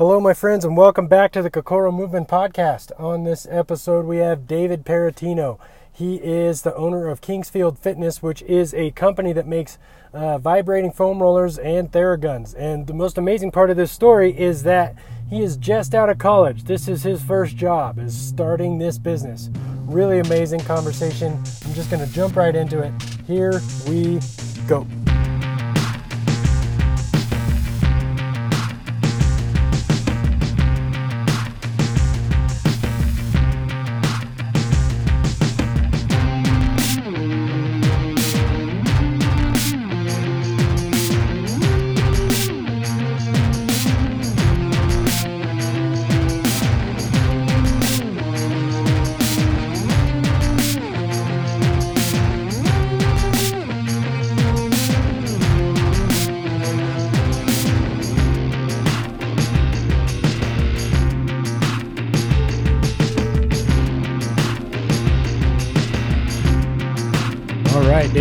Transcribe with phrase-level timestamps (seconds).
[0.00, 2.90] Hello, my friends, and welcome back to the Kokoro Movement Podcast.
[2.98, 5.58] On this episode, we have David Parrottino.
[5.92, 9.76] He is the owner of Kingsfield Fitness, which is a company that makes
[10.14, 12.54] uh, vibrating foam rollers and Theraguns.
[12.56, 14.96] And the most amazing part of this story is that
[15.28, 16.64] he is just out of college.
[16.64, 19.50] This is his first job, is starting this business.
[19.84, 21.32] Really amazing conversation.
[21.34, 22.90] I'm just going to jump right into it.
[23.26, 24.18] Here we
[24.66, 24.86] go.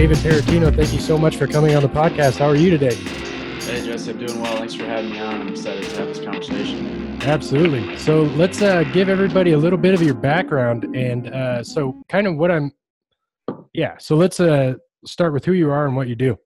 [0.10, 2.40] David Parrottino, thank you so much for coming on the podcast.
[2.40, 2.96] How are you today?
[2.96, 4.58] Hey, Jesse, I'm doing well.
[4.58, 5.42] Thanks for having me on.
[5.42, 7.22] I'm excited to have this conversation.
[7.22, 7.96] Absolutely.
[7.96, 10.96] So let's uh, give everybody a little bit of your background.
[10.96, 12.72] And uh, so, kind of what I'm,
[13.74, 16.40] yeah, so let's uh, start with who you are and what you do.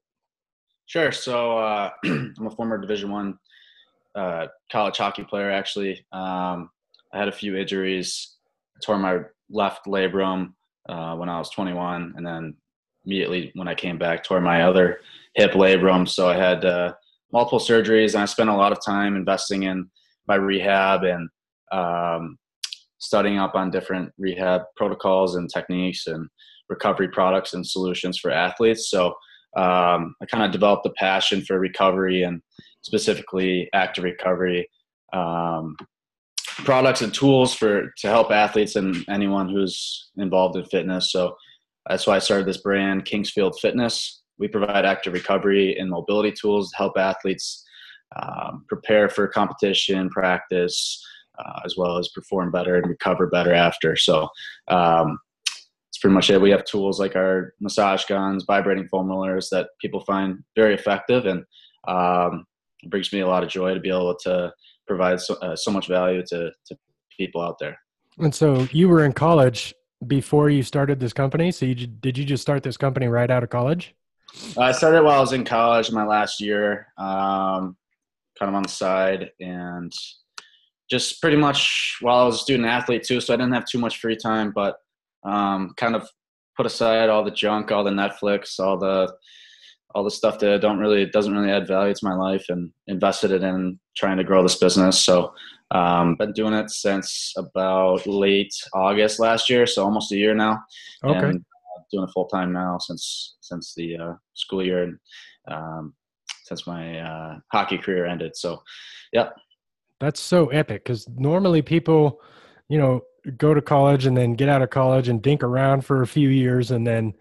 [0.88, 1.14] Sure.
[1.14, 3.39] So, uh, I'm a former Division One
[4.14, 6.06] uh, college hockey player, actually.
[6.11, 6.69] Um,
[7.14, 8.36] I had a few injuries,
[8.75, 9.19] I tore my
[9.50, 10.52] left labrum
[10.89, 12.56] uh, when I was 21, and then
[13.05, 14.99] immediately when I came back, tore my other
[15.35, 16.07] hip labrum.
[16.07, 16.93] So I had uh,
[17.31, 19.89] multiple surgeries, and I spent a lot of time investing in
[20.27, 21.29] my rehab and
[21.71, 22.37] um,
[22.99, 26.27] studying up on different rehab protocols and techniques and
[26.69, 28.89] recovery products and solutions for athletes.
[28.89, 29.07] So
[29.57, 32.41] um, I kind of developed a passion for recovery and
[32.81, 34.69] specifically active recovery
[35.11, 35.75] um,
[36.47, 41.11] products and tools for to help athletes and anyone who's involved in fitness.
[41.11, 41.35] So
[41.89, 44.21] that's why I started this brand, Kingsfield Fitness.
[44.39, 47.63] We provide active recovery and mobility tools to help athletes
[48.16, 51.03] um, prepare for competition, practice,
[51.39, 53.95] uh, as well as perform better and recover better after.
[53.95, 54.29] So
[54.67, 56.41] um, that's pretty much it.
[56.41, 61.25] We have tools like our massage guns, vibrating foam rollers that people find very effective,
[61.25, 61.43] and
[61.88, 62.45] um,
[62.81, 64.53] it brings me a lot of joy to be able to
[64.88, 66.77] provide so, uh, so much value to, to
[67.17, 67.77] people out there.
[68.19, 69.73] And so you were in college
[70.08, 71.52] before you started this company?
[71.52, 73.96] So you did you just start this company right out of college?
[74.58, 77.78] I started while I was in college, my last year, um,
[78.38, 79.91] kind of on the side, and
[80.90, 83.22] just pretty much while I was a student athlete too.
[83.22, 84.78] So I didn't have too much free time, but
[85.24, 86.08] um, kind of
[86.58, 89.14] put aside all the junk, all the Netflix, all the
[89.93, 92.71] all the stuff that I don't really doesn't really add value to my life, and
[92.87, 94.99] invested it in trying to grow this business.
[94.99, 95.33] So
[95.71, 100.59] um, been doing it since about late August last year, so almost a year now.
[101.03, 101.19] Okay.
[101.19, 104.97] And, uh, doing it full time now since since the uh, school year and
[105.49, 105.93] um,
[106.43, 108.35] since my uh, hockey career ended.
[108.35, 108.61] So,
[109.11, 109.29] yeah.
[109.99, 112.21] That's so epic because normally people,
[112.69, 113.01] you know,
[113.37, 116.29] go to college and then get out of college and dink around for a few
[116.29, 117.13] years and then,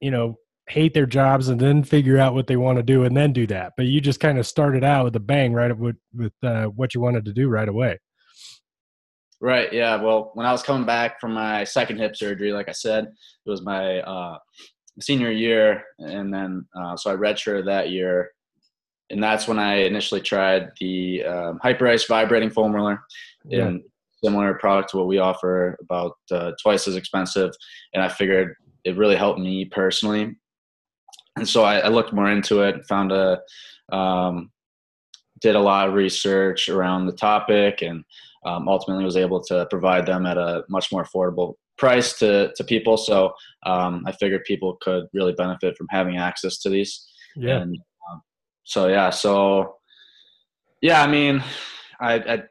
[0.00, 3.16] you know, hate their jobs and then figure out what they want to do and
[3.16, 3.72] then do that.
[3.76, 5.76] But you just kind of started out with a bang, right?
[5.76, 7.98] With with uh, what you wanted to do right away.
[9.40, 9.72] Right.
[9.72, 9.96] Yeah.
[9.96, 13.50] Well, when I was coming back from my second hip surgery, like I said, it
[13.50, 14.38] was my uh,
[15.00, 18.30] senior year, and then uh, so I redshirted that year,
[19.10, 23.02] and that's when I initially tried the um, Hyperice vibrating foam roller,
[23.44, 23.66] yeah.
[23.66, 23.82] and
[24.22, 27.50] similar product to what we offer, about uh, twice as expensive,
[27.94, 30.36] and I figured it really helped me personally
[31.36, 33.40] and so I, I, looked more into it and found a
[33.92, 34.50] um,
[35.40, 38.04] did a lot of research around the topic and
[38.44, 42.64] um, ultimately was able to provide them at a much more affordable price to, to
[42.64, 42.96] people.
[42.96, 43.32] So
[43.66, 47.06] um, i figured people could really benefit from having access to these.
[47.36, 47.62] Yeah.
[47.62, 47.76] And
[48.10, 48.22] um,
[48.64, 49.76] so yeah so
[50.80, 51.42] yeah i mean
[52.00, 52.42] I, I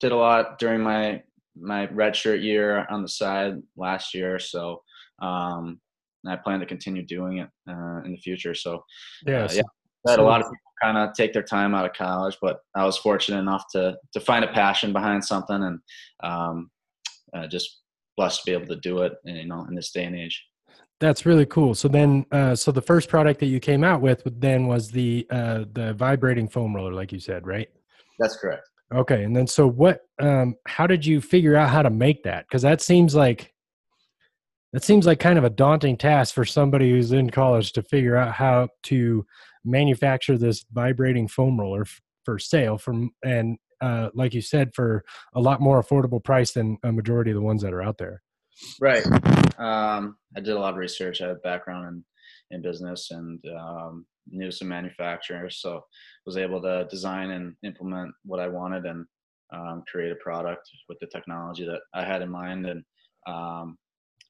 [0.00, 1.22] did a lot during my
[1.56, 4.38] my redshirt year on the side last year.
[4.38, 4.82] So
[5.22, 5.80] um,
[6.24, 8.54] and I plan to continue doing it uh, in the future.
[8.54, 8.82] So,
[9.26, 9.62] yeah, uh, yeah.
[10.06, 12.58] I had a lot of people kind of take their time out of college, but
[12.74, 15.78] I was fortunate enough to to find a passion behind something, and
[16.22, 16.70] um,
[17.34, 17.80] uh, just
[18.16, 19.14] blessed to be able to do it.
[19.24, 20.44] You know, in this day and age.
[21.00, 21.74] That's really cool.
[21.74, 25.26] So then, uh, so the first product that you came out with then was the
[25.30, 27.68] uh, the vibrating foam roller, like you said, right?
[28.18, 28.68] That's correct.
[28.94, 30.00] Okay, and then so what?
[30.20, 32.46] Um, how did you figure out how to make that?
[32.46, 33.53] Because that seems like
[34.74, 38.16] that seems like kind of a daunting task for somebody who's in college to figure
[38.16, 39.24] out how to
[39.64, 45.04] manufacture this vibrating foam roller f- for sale from and uh, like you said, for
[45.34, 48.22] a lot more affordable price than a majority of the ones that are out there.
[48.80, 49.04] Right.
[49.58, 51.20] Um, I did a lot of research.
[51.20, 52.04] I have background in
[52.50, 55.84] in business and um, knew some manufacturers, so
[56.26, 59.06] was able to design and implement what I wanted and
[59.52, 62.66] um, create a product with the technology that I had in mind.
[62.66, 62.82] And
[63.26, 63.76] um,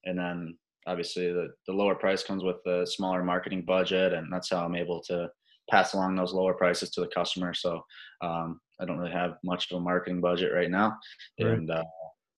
[0.05, 0.57] and then
[0.87, 4.77] obviously the the lower price comes with the smaller marketing budget, and that's how I'm
[4.77, 5.29] able to
[5.71, 7.55] pass along those lower prices to the customer.
[7.55, 7.81] So
[8.23, 10.97] um, I don't really have much of a marketing budget right now,
[11.41, 11.53] right.
[11.53, 11.83] and uh,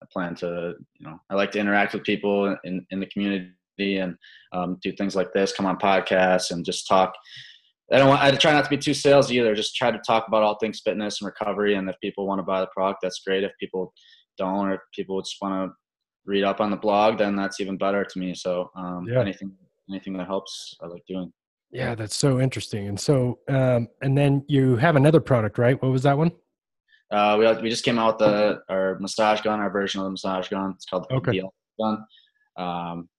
[0.01, 3.51] I plan to, you know, I like to interact with people in, in the community
[3.79, 4.15] and
[4.53, 7.13] um, do things like this, come on podcasts and just talk.
[7.91, 9.55] I don't want, I try not to be too sales either.
[9.55, 11.75] Just try to talk about all things fitness and recovery.
[11.75, 13.43] And if people want to buy the product, that's great.
[13.43, 13.93] If people
[14.37, 15.75] don't, or if people just want to
[16.27, 18.35] read up on the blog, then that's even better to me.
[18.35, 19.21] So um, yeah.
[19.21, 19.51] anything,
[19.89, 21.31] anything that helps, I like doing.
[21.71, 22.87] Yeah, that's so interesting.
[22.87, 25.81] And so, um, and then you have another product, right?
[25.81, 26.31] What was that one?
[27.09, 30.11] Uh, we we just came out with the our massage gun, our version of the
[30.11, 30.73] massage gun.
[30.75, 31.41] It's called the okay.
[31.79, 32.05] gun.
[32.57, 33.09] Um,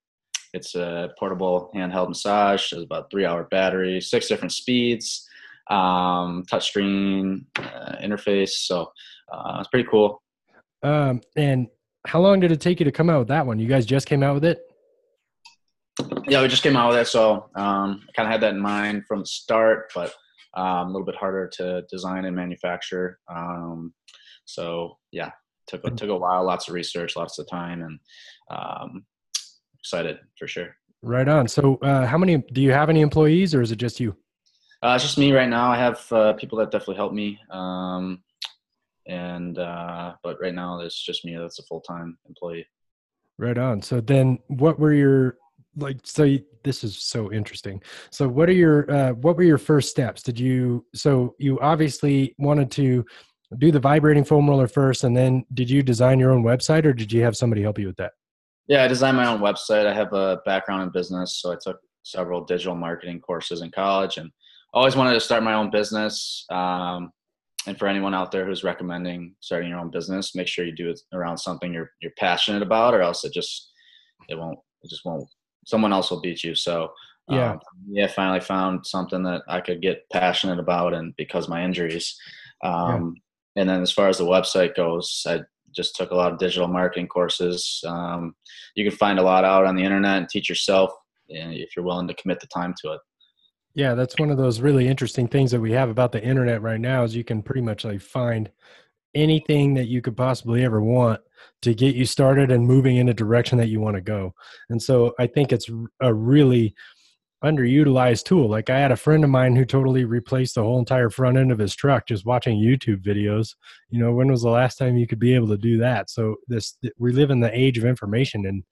[0.52, 2.72] it's a portable handheld massage.
[2.72, 5.26] It's about three hour battery, six different speeds,
[5.70, 8.50] um, touchscreen uh, interface.
[8.50, 8.92] So
[9.32, 10.22] uh, it's pretty cool.
[10.82, 11.68] Um, and
[12.06, 13.58] how long did it take you to come out with that one?
[13.58, 14.60] You guys just came out with it?
[16.28, 17.08] Yeah, we just came out with it.
[17.08, 20.14] So um, I kind of had that in mind from the start, but
[20.54, 23.18] um, a little bit harder to design and manufacture.
[23.28, 23.92] Um,
[24.44, 25.30] so yeah,
[25.66, 27.98] took a, took a while, lots of research, lots of time, and
[28.50, 29.04] um,
[29.78, 30.74] excited for sure.
[31.02, 31.46] Right on.
[31.46, 34.16] So uh, how many do you have any employees, or is it just you?
[34.82, 35.70] Uh, it's just me right now.
[35.70, 38.22] I have uh, people that definitely help me, um,
[39.08, 41.36] and uh, but right now it's just me.
[41.36, 42.66] That's a full time employee.
[43.38, 43.82] Right on.
[43.82, 45.38] So then, what were your
[45.76, 49.58] like so you, this is so interesting so what are your uh, what were your
[49.58, 53.04] first steps did you so you obviously wanted to
[53.58, 56.92] do the vibrating foam roller first and then did you design your own website or
[56.92, 58.12] did you have somebody help you with that
[58.66, 61.78] yeah i designed my own website i have a background in business so i took
[62.02, 64.30] several digital marketing courses in college and
[64.74, 67.10] always wanted to start my own business um,
[67.68, 70.90] and for anyone out there who's recommending starting your own business make sure you do
[70.90, 73.70] it around something you're you're passionate about or else it just
[74.28, 75.28] it won't it just won't
[75.68, 76.54] someone else will beat you.
[76.54, 76.92] So
[77.28, 77.60] yeah, um,
[77.90, 82.18] yeah, finally found something that I could get passionate about, and because my injuries.
[82.64, 83.14] Um,
[83.54, 83.62] yeah.
[83.62, 85.40] And then as far as the website goes, I
[85.76, 87.82] just took a lot of digital marketing courses.
[87.86, 88.34] Um,
[88.74, 90.90] you can find a lot out on the internet and teach yourself
[91.28, 93.00] if you're willing to commit the time to it.
[93.78, 96.80] Yeah, that's one of those really interesting things that we have about the internet right
[96.80, 98.50] now is you can pretty much like find
[99.14, 101.20] anything that you could possibly ever want
[101.62, 104.34] to get you started and moving in a direction that you want to go.
[104.68, 105.70] And so I think it's
[106.00, 106.74] a really
[107.44, 108.48] underutilized tool.
[108.48, 111.52] Like I had a friend of mine who totally replaced the whole entire front end
[111.52, 113.54] of his truck just watching YouTube videos.
[113.90, 116.10] You know, when was the last time you could be able to do that?
[116.10, 118.64] So this we live in the age of information and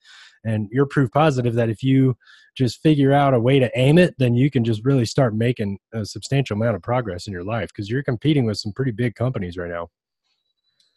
[0.44, 2.16] and you're proof positive that if you
[2.56, 5.78] just figure out a way to aim it, then you can just really start making
[5.92, 9.14] a substantial amount of progress in your life because you're competing with some pretty big
[9.14, 9.88] companies right now.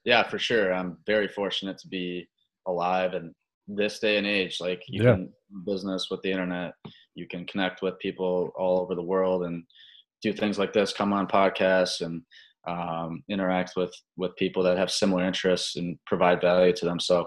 [0.05, 0.73] Yeah, for sure.
[0.73, 2.27] I'm very fortunate to be
[2.65, 3.33] alive in
[3.67, 4.59] this day and age.
[4.59, 5.15] Like you yeah.
[5.15, 5.33] can
[5.65, 6.73] business with the internet,
[7.15, 9.63] you can connect with people all over the world and
[10.21, 12.21] do things like this, come on podcasts and
[12.67, 16.99] um, interact with with people that have similar interests and provide value to them.
[16.99, 17.19] So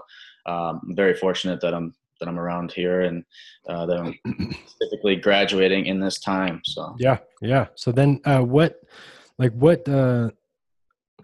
[0.45, 1.93] um, I'm very fortunate that I'm
[2.23, 3.25] that I'm around here and
[3.67, 4.17] uh, that I'm
[4.81, 6.61] typically graduating in this time.
[6.63, 7.67] So yeah, yeah.
[7.75, 8.81] So then, uh, what,
[9.37, 10.29] like, what uh,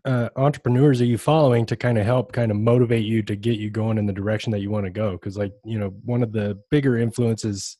[0.03, 3.58] uh, entrepreneurs are you following to kind of help kind of motivate you to get
[3.60, 6.24] you going in the direction that you want to go because like you know one
[6.24, 7.77] of the bigger influences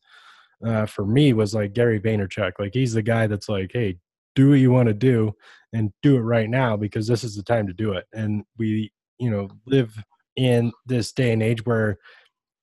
[0.66, 3.98] uh, for me was like gary vaynerchuk like he's the guy that's like hey
[4.36, 5.34] do what you want to do
[5.72, 8.92] and do it right now because this is the time to do it and we
[9.18, 9.94] you know live
[10.36, 11.98] in this day and age where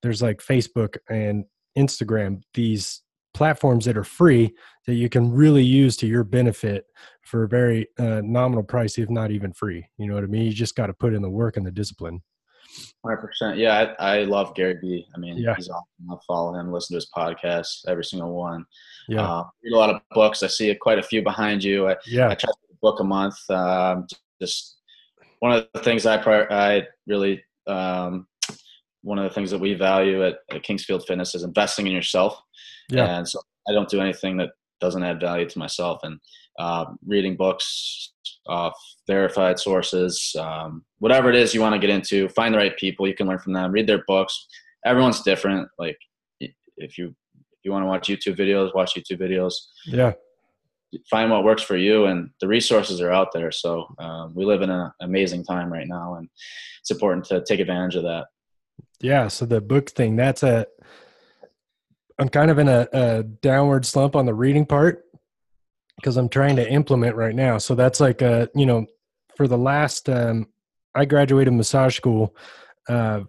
[0.06, 1.44] there's like facebook and
[1.76, 3.02] instagram these
[3.36, 4.50] platforms that are free
[4.86, 6.86] that you can really use to your benefit
[7.20, 9.86] for a very uh, nominal price, if not even free.
[9.98, 10.44] You know what I mean?
[10.44, 12.22] You just got to put in the work and the discipline.
[13.04, 13.58] Hundred percent.
[13.58, 15.06] Yeah, I, I, love Gary Vee.
[15.14, 15.54] I mean, yeah.
[15.54, 15.84] he's awesome.
[16.10, 18.64] I follow him, listen to his podcast, every single one.
[19.08, 20.42] Yeah, uh, read a lot of books.
[20.42, 21.88] I see quite a few behind you.
[21.88, 23.38] I, yeah, I try to book a month.
[23.50, 24.06] Um,
[24.40, 24.78] just
[25.38, 26.16] one of the things I
[26.50, 28.26] I really um,
[29.06, 32.36] one of the things that we value at, at Kingsfield Fitness is investing in yourself.
[32.90, 33.16] Yeah.
[33.16, 36.00] And so I don't do anything that doesn't add value to myself.
[36.02, 36.18] And
[36.58, 38.12] uh, reading books
[38.48, 38.74] off
[39.06, 43.06] verified sources, um, whatever it is you want to get into, find the right people.
[43.06, 43.70] You can learn from them.
[43.70, 44.48] Read their books.
[44.84, 45.68] Everyone's different.
[45.78, 45.98] Like
[46.40, 49.54] if you if you want to watch YouTube videos, watch YouTube videos.
[49.86, 50.12] Yeah.
[51.08, 53.52] find what works for you, and the resources are out there.
[53.52, 56.28] So um, we live in an amazing time right now, and
[56.80, 58.26] it's important to take advantage of that.
[59.00, 59.28] Yeah.
[59.28, 60.66] So the book thing, that's a.
[62.18, 65.04] I'm kind of in a, a downward slump on the reading part
[65.96, 67.58] because I'm trying to implement right now.
[67.58, 68.86] So that's like a you know,
[69.36, 70.48] for the last um,
[70.94, 72.34] I graduated massage school
[72.88, 73.20] uh,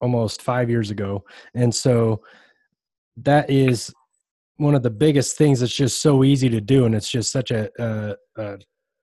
[0.00, 2.22] almost five years ago, and so
[3.18, 3.94] that is
[4.56, 7.50] one of the biggest things that's just so easy to do, and it's just such
[7.50, 8.58] a, a, a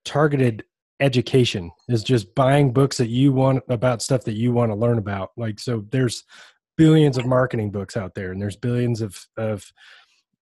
[0.06, 0.64] targeted
[1.02, 4.98] education is just buying books that you want about stuff that you want to learn
[4.98, 5.32] about.
[5.36, 6.24] Like so, there's
[6.78, 9.66] billions of marketing books out there, and there's billions of of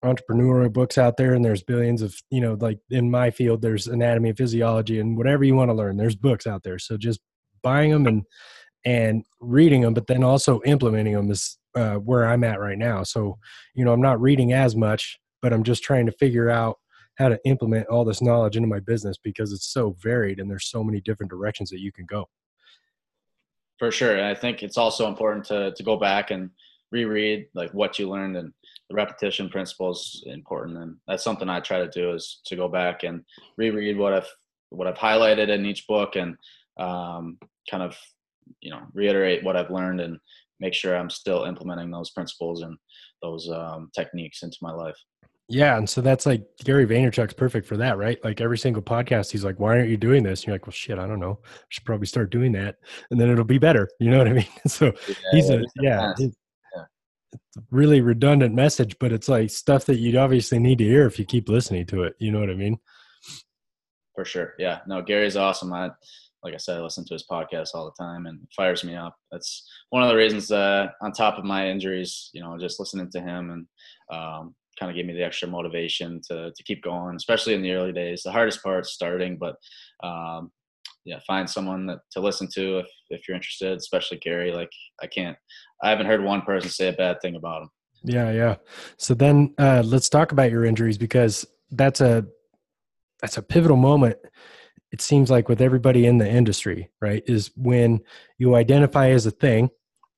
[0.06, 3.86] entrepreneurial books out there and there's billions of you know like in my field there's
[3.86, 7.20] anatomy and physiology and whatever you want to learn there's books out there so just
[7.62, 8.24] buying them and
[8.86, 13.04] and reading them, but then also implementing them is uh, where I'm at right now.
[13.04, 13.38] So,
[13.76, 16.78] you know, I'm not reading as much, but I'm just trying to figure out
[17.20, 20.70] how to implement all this knowledge into my business because it's so varied and there's
[20.70, 22.28] so many different directions that you can go.
[23.78, 24.26] For sure.
[24.26, 26.50] I think it's also important to, to go back and
[26.92, 28.52] reread like what you learned and
[28.90, 30.78] the repetition principle is important.
[30.78, 33.24] And that's something I try to do is to go back and
[33.58, 34.30] reread what I've,
[34.70, 36.36] what I've highlighted in each book and
[36.80, 37.38] um,
[37.70, 37.96] kind of
[38.62, 40.20] you know reiterate what I've learned and
[40.60, 42.78] make sure I'm still implementing those principles and
[43.22, 44.98] those um, techniques into my life.
[45.50, 48.24] Yeah, and so that's like Gary Vaynerchuk's perfect for that, right?
[48.24, 50.72] Like every single podcast, he's like, "Why aren't you doing this?" And you're like, "Well,
[50.72, 51.40] shit, I don't know.
[51.44, 52.78] I should probably start doing that,
[53.10, 54.48] and then it'll be better." You know what I mean?
[54.68, 56.38] So yeah, he's a yeah, he's,
[56.76, 56.84] yeah,
[57.72, 61.26] really redundant message, but it's like stuff that you'd obviously need to hear if you
[61.26, 62.16] keep listening to it.
[62.20, 62.78] You know what I mean?
[64.14, 64.54] For sure.
[64.60, 64.80] Yeah.
[64.86, 65.74] No, Gary's awesome.
[65.74, 65.90] I
[66.44, 68.96] like I said, I listen to his podcast all the time and it fires me
[68.96, 69.16] up.
[69.32, 73.10] That's one of the reasons uh, on top of my injuries, you know, just listening
[73.12, 73.68] to him and
[74.12, 77.72] um, kind of gave me the extra motivation to, to keep going, especially in the
[77.72, 78.22] early days.
[78.24, 79.56] The hardest part is starting, but
[80.04, 80.52] um,
[81.06, 84.52] yeah, find someone that, to listen to if, if you're interested, especially Gary.
[84.52, 84.72] Like
[85.02, 85.38] I can't,
[85.84, 87.70] I haven't heard one person say a bad thing about him.
[88.04, 88.32] Yeah.
[88.32, 88.56] Yeah.
[88.98, 92.26] So then uh, let's talk about your injuries because that's a,
[93.22, 94.18] that's a pivotal moment
[94.92, 98.00] it seems like with everybody in the industry, right, is when
[98.38, 99.70] you identify as a thing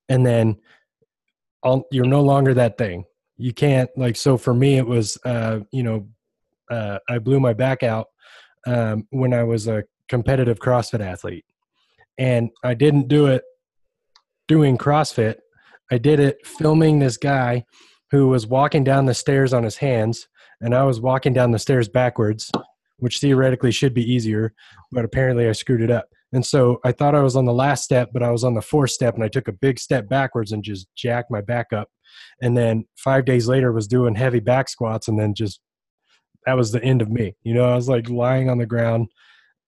[0.08, 0.56] and then
[1.62, 3.04] I'll, you're no longer that thing.
[3.42, 6.08] You can't like so for me it was uh, you know
[6.70, 8.06] uh, I blew my back out
[8.66, 11.44] um, when I was a competitive CrossFit athlete,
[12.18, 13.42] and I didn't do it
[14.48, 15.36] doing CrossFit.
[15.90, 17.64] I did it filming this guy
[18.10, 20.28] who was walking down the stairs on his hands,
[20.60, 22.50] and I was walking down the stairs backwards
[23.02, 24.54] which theoretically should be easier,
[24.92, 26.06] but apparently I screwed it up.
[26.32, 28.62] And so I thought I was on the last step, but I was on the
[28.62, 31.88] fourth step and I took a big step backwards and just jacked my back up.
[32.40, 35.60] And then five days later was doing heavy back squats and then just
[36.46, 37.36] that was the end of me.
[37.42, 39.08] You know, I was like lying on the ground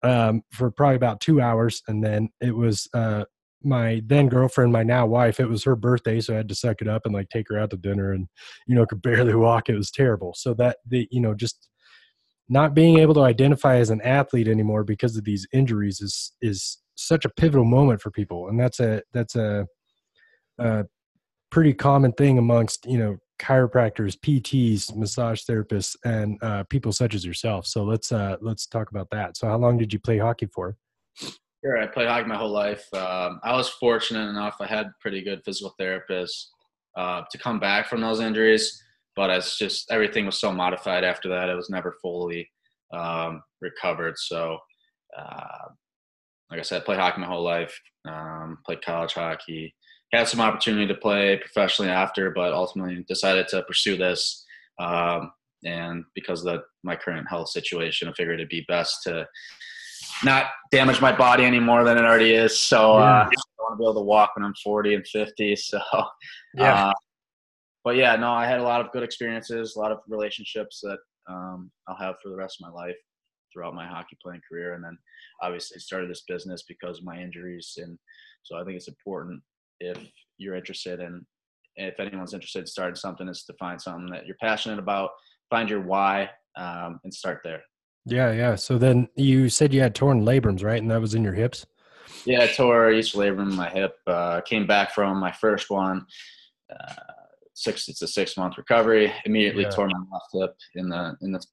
[0.03, 1.81] um, for probably about two hours.
[1.87, 3.25] And then it was uh,
[3.63, 6.19] my then girlfriend, my now wife, it was her birthday.
[6.19, 8.27] So I had to suck it up and like take her out to dinner and,
[8.67, 9.69] you know, could barely walk.
[9.69, 10.33] It was terrible.
[10.35, 11.69] So that the, you know, just
[12.47, 16.77] not being able to identify as an athlete anymore because of these injuries is is
[16.95, 18.47] such a pivotal moment for people.
[18.47, 19.67] And that's a that's a,
[20.59, 20.85] a
[21.51, 27.25] pretty common thing amongst you know chiropractors pts massage therapists and uh, people such as
[27.25, 27.65] yourself.
[27.65, 29.37] So let's uh, let's talk about that.
[29.37, 30.77] So how long did you play hockey for?
[31.63, 32.85] Sure i played hockey my whole life.
[32.93, 36.45] Um, i was fortunate enough i had pretty good physical therapists
[36.95, 38.81] uh, to come back from those injuries
[39.15, 41.49] but it's just everything was so modified after that.
[41.49, 42.49] It was never fully
[42.93, 44.17] um, recovered.
[44.17, 44.57] So,
[45.17, 45.69] uh,
[46.51, 47.77] like I said, played hockey my whole life.
[48.07, 49.73] Um, played college hockey.
[50.13, 54.45] Had some opportunity to play professionally after, but ultimately decided to pursue this.
[54.79, 55.31] Um,
[55.63, 59.27] and because of the, my current health situation, I figured it'd be best to
[60.23, 62.59] not damage my body any more than it already is.
[62.59, 63.37] So uh, yeah.
[63.59, 65.55] I want to be able to walk when I'm 40 and 50.
[65.55, 65.79] So
[66.55, 66.87] yeah.
[66.87, 66.93] Uh,
[67.85, 70.97] but yeah, no, I had a lot of good experiences, a lot of relationships that
[71.29, 72.95] um, I'll have for the rest of my life
[73.53, 74.73] throughout my hockey playing career.
[74.73, 74.97] And then
[75.41, 77.73] obviously started this business because of my injuries.
[77.77, 77.97] And
[78.41, 79.39] so I think it's important
[79.79, 79.99] if
[80.39, 81.23] you're interested in,
[81.75, 85.11] if anyone's interested in starting something, is to find something that you're passionate about,
[85.51, 87.61] find your why, um, and start there.
[88.05, 88.55] Yeah, yeah.
[88.55, 90.81] So then you said you had torn labrums, right?
[90.81, 91.67] And that was in your hips?
[92.25, 93.95] Yeah, I tore each labrum in my hip.
[94.07, 96.05] Uh, came back from my first one.
[96.71, 96.93] Uh,
[97.55, 99.11] six it's a six month recovery.
[99.25, 99.69] Immediately yeah.
[99.69, 101.43] tore my left hip in the in the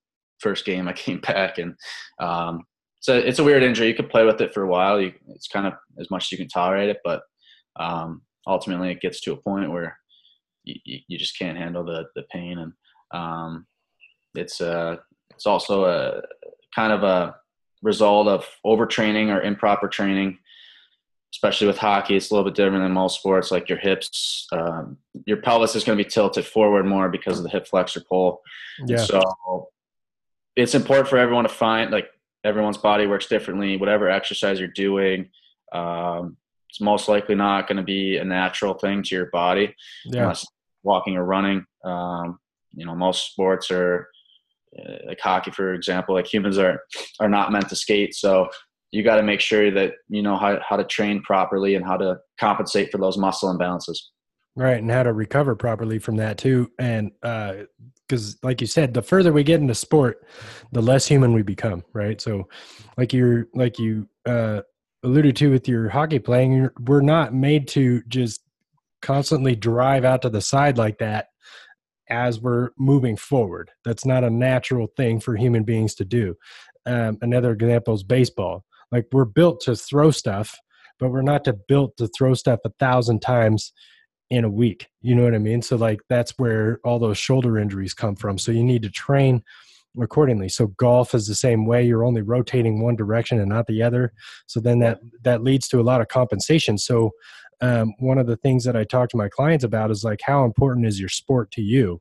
[0.41, 1.75] first game I came back and
[2.21, 2.65] um,
[3.01, 3.89] so it's a weird injury.
[3.89, 5.01] You could play with it for a while.
[5.01, 7.23] You, it's kind of as much as you can tolerate it, but
[7.75, 9.99] um, ultimately it gets to a point where
[10.63, 12.73] you, you, just can't handle the the pain and
[13.13, 13.67] um,
[14.35, 14.97] it's uh
[15.31, 16.23] it's also a
[16.75, 17.35] kind of a
[17.83, 20.39] result of overtraining or improper training
[21.33, 23.51] especially with hockey, it's a little bit different than most sports.
[23.51, 27.45] Like your hips, um, your pelvis is going to be tilted forward more because of
[27.45, 28.43] the hip flexor pull.
[28.87, 28.99] Yeah.
[28.99, 29.69] So
[30.57, 32.09] it's important for everyone to find like
[32.45, 33.77] everyone's body works differently.
[33.77, 35.31] Whatever exercise you're doing,
[35.73, 36.37] um,
[36.69, 39.75] it's most likely not going to be a natural thing to your body
[40.05, 40.23] yeah.
[40.23, 40.47] unless
[40.83, 41.65] walking or running.
[41.85, 42.39] Um,
[42.75, 44.09] you know, most sports are
[44.79, 46.15] uh, like hockey, for example.
[46.15, 46.83] Like humans are
[47.21, 48.49] are not meant to skate, so
[48.93, 51.97] you got to make sure that you know how, how to train properly and how
[51.97, 53.99] to compensate for those muscle imbalances.
[54.55, 58.93] Right and how to recover properly from that too and because uh, like you said
[58.93, 60.27] the further we get into sport
[60.73, 62.21] the less human we become right?
[62.21, 62.49] So
[62.99, 64.61] like you're like you uh,
[65.03, 68.43] alluded to with your hockey playing we're not made to just
[69.01, 71.29] constantly drive out to the side like that
[72.11, 73.71] as we're moving forward.
[73.87, 76.37] That's not a natural thing for human beings to do.
[76.85, 80.57] Um, another example is baseball like we're built to throw stuff,
[81.01, 83.73] but we're not to built to throw stuff a thousand times
[84.31, 84.87] in a week.
[85.01, 85.63] You know what I mean?
[85.63, 88.39] So like that's where all those shoulder injuries come from.
[88.39, 89.43] So you need to train
[90.01, 90.49] accordingly.
[90.49, 91.85] So golf is the same way.
[91.85, 94.13] You're only rotating one direction and not the other.
[94.47, 96.79] So then that that leads to a lot of compensation.
[96.79, 97.11] So
[97.61, 100.45] um, one of the things that I talk to my clients about is like how
[100.45, 102.01] important is your sport to you?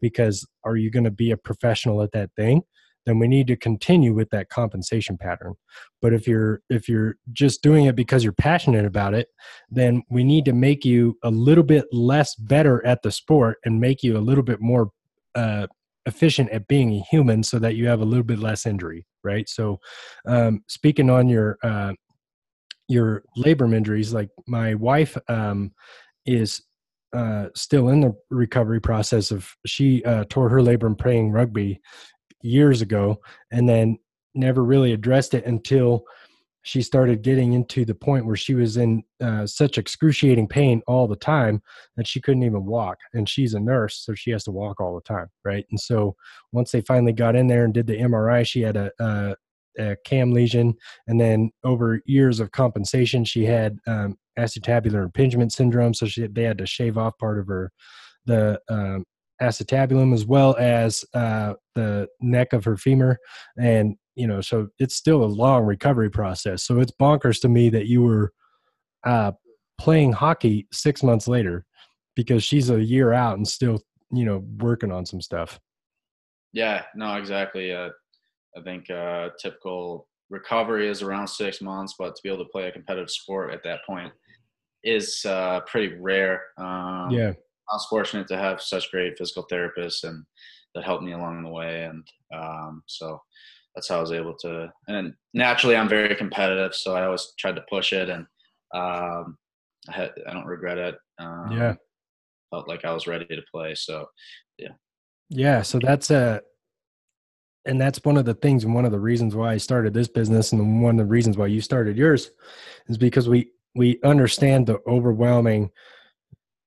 [0.00, 2.62] Because are you going to be a professional at that thing?
[3.08, 5.54] Then we need to continue with that compensation pattern.
[6.02, 9.28] But if you're if you're just doing it because you're passionate about it
[9.70, 13.80] then we need to make you a little bit less better at the sport and
[13.80, 14.90] make you a little bit more
[15.34, 15.66] uh,
[16.06, 19.48] efficient at being a human so that you have a little bit less injury right?
[19.48, 19.78] So
[20.26, 21.92] um, speaking on your uh,
[22.88, 25.72] your labrum injuries like my wife um,
[26.24, 26.62] is
[27.12, 31.80] uh, still in the recovery process of she uh, tore her labrum playing rugby
[32.42, 33.98] years ago and then
[34.34, 36.04] never really addressed it until
[36.62, 41.06] she started getting into the point where she was in uh, such excruciating pain all
[41.08, 41.62] the time
[41.96, 44.94] that she couldn't even walk and she's a nurse so she has to walk all
[44.94, 45.64] the time right?
[45.70, 46.14] And so
[46.52, 49.36] once they finally got in there and did the mri she had a, a,
[49.78, 50.74] a cam lesion
[51.06, 56.42] and then over years of compensation she had um, acetabular impingement syndrome so she, they
[56.42, 57.72] had to shave off part of her
[58.26, 59.04] the um,
[59.40, 63.18] acetabulum as well as uh, the neck of her femur.
[63.58, 66.64] And you know so it's still a long recovery process.
[66.64, 68.32] So it's bonkers to me that you were
[69.04, 69.32] uh,
[69.78, 71.64] playing hockey six months later
[72.16, 75.60] because she's a year out and still you know working on some stuff.
[76.52, 77.72] Yeah no exactly.
[77.72, 77.90] Uh,
[78.56, 82.66] i think uh, typical recovery is around six months but to be able to play
[82.66, 84.12] a competitive sport at that point
[84.84, 86.42] is uh, pretty rare.
[86.56, 87.32] Um, yeah
[87.70, 90.24] I was fortunate to have such great physical therapists and
[90.74, 91.84] that helped me along the way.
[91.84, 93.20] And um, so
[93.74, 94.72] that's how I was able to.
[94.88, 98.26] And naturally, I'm very competitive, so I always tried to push it, and
[98.74, 99.36] um,
[99.88, 100.96] I, had, I don't regret it.
[101.18, 101.74] Um, yeah,
[102.50, 103.74] felt like I was ready to play.
[103.74, 104.06] So,
[104.58, 104.72] yeah.
[105.30, 106.40] Yeah, so that's a,
[107.66, 110.08] and that's one of the things, and one of the reasons why I started this
[110.08, 112.30] business, and one of the reasons why you started yours,
[112.88, 115.70] is because we we understand the overwhelming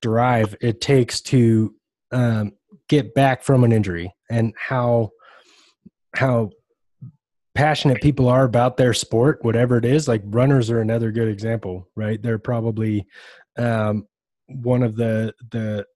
[0.02, 1.74] drive it takes to
[2.12, 2.52] um,
[2.88, 5.10] get back from an injury and how
[6.14, 6.50] how
[7.54, 11.88] passionate people are about their sport whatever it is like runners are another good example
[11.96, 12.22] right?
[12.22, 13.06] They're probably
[13.56, 14.06] um,
[14.46, 15.86] one of the the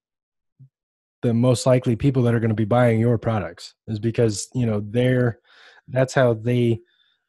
[1.22, 4.66] the most likely people that are going to be buying your products is because you
[4.66, 5.40] know they're
[5.88, 6.80] that's how they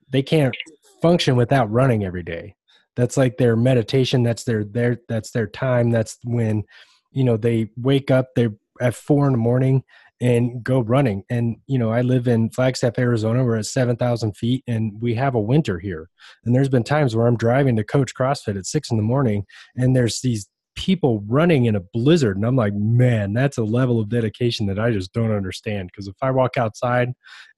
[0.09, 0.55] they can't
[1.01, 2.55] function without running every day
[2.97, 6.63] that's like their meditation that's their their that's their time that's when
[7.11, 9.83] you know they wake up they're at four in the morning
[10.19, 11.23] and go running.
[11.29, 15.35] And you know i live in flagstaff arizona we're at 7000 feet and we have
[15.35, 16.09] a winter here.
[16.43, 19.45] And there's been times where i'm driving to coach crossfit at six in the morning
[19.75, 23.99] and there's these people running in a blizzard and i'm like man that's a level
[23.99, 25.89] of dedication that i just don't understand.
[25.91, 27.09] Because if i walk outside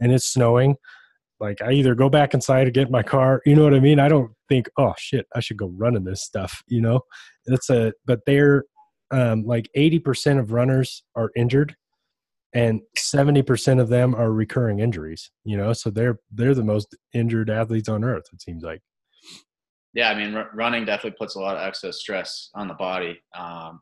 [0.02, 0.75] and it's snowing
[1.39, 3.99] like I either go back inside to get my car, you know what I mean?
[3.99, 7.02] I don't think, oh shit, I should go running this stuff, you know?
[7.45, 8.65] That's a but they're
[9.12, 11.75] um like 80% of runners are injured
[12.54, 15.73] and 70% of them are recurring injuries, you know?
[15.73, 18.82] So they're they're the most injured athletes on earth it seems like.
[19.93, 23.19] Yeah, I mean r- running definitely puts a lot of excess stress on the body.
[23.38, 23.82] Um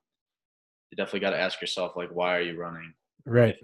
[0.91, 2.93] you definitely got to ask yourself like why are you running?
[3.25, 3.55] Right.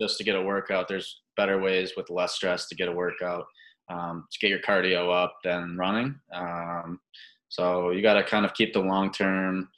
[0.00, 3.44] Just to get a workout, there's better ways with less stress to get a workout
[3.90, 6.18] um, to get your cardio up than running.
[6.34, 7.00] Um,
[7.48, 9.68] so you got to kind of keep the long term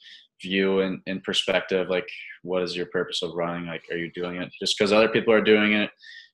[0.43, 1.89] view in, in perspective.
[1.89, 2.09] Like,
[2.43, 3.67] what is your purpose of running?
[3.67, 5.91] Like, are you doing it just because other people are doing it?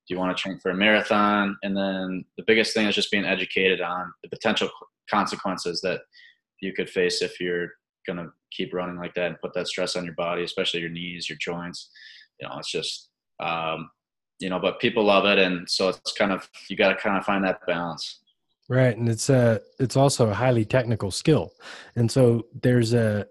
[0.07, 1.57] Do you want to train for a marathon?
[1.63, 4.69] And then the biggest thing is just being educated on the potential
[5.09, 6.01] consequences that
[6.61, 7.69] you could face if you're
[8.07, 10.91] going to keep running like that and put that stress on your body, especially your
[10.91, 11.91] knees, your joints.
[12.41, 13.10] You know, it's just,
[13.41, 13.91] um,
[14.39, 15.39] you know, but people love it.
[15.39, 18.21] And so it's kind of, you got to kind of find that balance.
[18.69, 18.97] Right.
[18.97, 21.53] And it's a, it's also a highly technical skill.
[21.97, 23.27] And so there's a,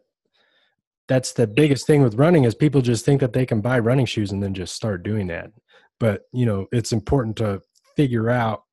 [1.08, 4.06] that's the biggest thing with running is people just think that they can buy running
[4.06, 5.52] shoes and then just start doing that.
[6.00, 7.62] But, you know, it's important to
[7.96, 8.64] figure out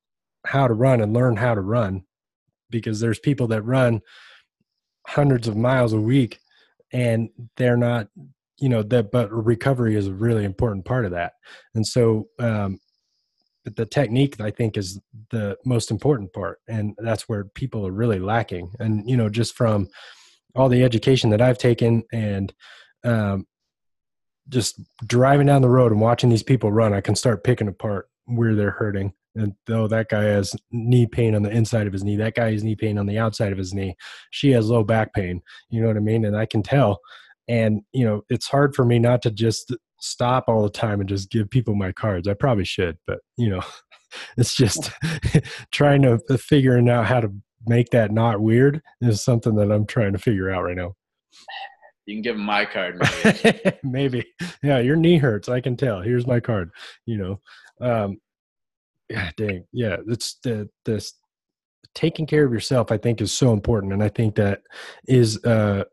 [0.45, 2.03] how to run and learn how to run
[2.69, 4.01] because there's people that run
[5.07, 6.39] hundreds of miles a week
[6.91, 8.07] and they're not
[8.59, 11.33] you know that but recovery is a really important part of that
[11.75, 12.79] and so um
[13.75, 14.99] the technique i think is
[15.31, 19.55] the most important part and that's where people are really lacking and you know just
[19.55, 19.87] from
[20.55, 22.53] all the education that i've taken and
[23.03, 23.45] um
[24.49, 28.09] just driving down the road and watching these people run i can start picking apart
[28.25, 32.03] where they're hurting and though that guy has knee pain on the inside of his
[32.03, 33.95] knee, that guy has knee pain on the outside of his knee.
[34.31, 35.41] She has low back pain.
[35.69, 36.25] You know what I mean?
[36.25, 36.99] And I can tell.
[37.47, 41.09] And you know, it's hard for me not to just stop all the time and
[41.09, 42.27] just give people my cards.
[42.27, 43.61] I probably should, but you know,
[44.37, 44.91] it's just
[45.71, 47.31] trying to figuring out how to
[47.65, 50.95] make that not weird is something that I'm trying to figure out right now.
[52.05, 53.01] You can give him my card.
[53.23, 53.61] Maybe.
[53.83, 54.25] maybe.
[54.63, 55.49] Yeah, your knee hurts.
[55.49, 56.01] I can tell.
[56.01, 56.71] Here's my card.
[57.05, 57.41] You know,
[57.81, 58.17] um,
[59.09, 61.13] yeah, dang, yeah, it's the this
[61.95, 62.91] taking care of yourself.
[62.91, 64.61] I think is so important, and I think that
[65.05, 65.83] is uh,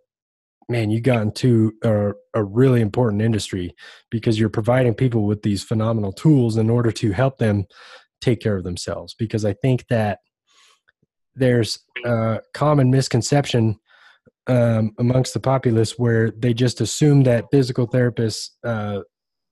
[0.68, 3.74] man, you got into a, a really important industry
[4.11, 7.64] because you're providing people with these phenomenal tools in order to help them
[8.20, 9.14] take care of themselves.
[9.14, 10.18] Because I think that
[11.35, 13.79] there's a common misconception
[14.46, 19.00] um, amongst the populace where they just assume that physical therapists, uh,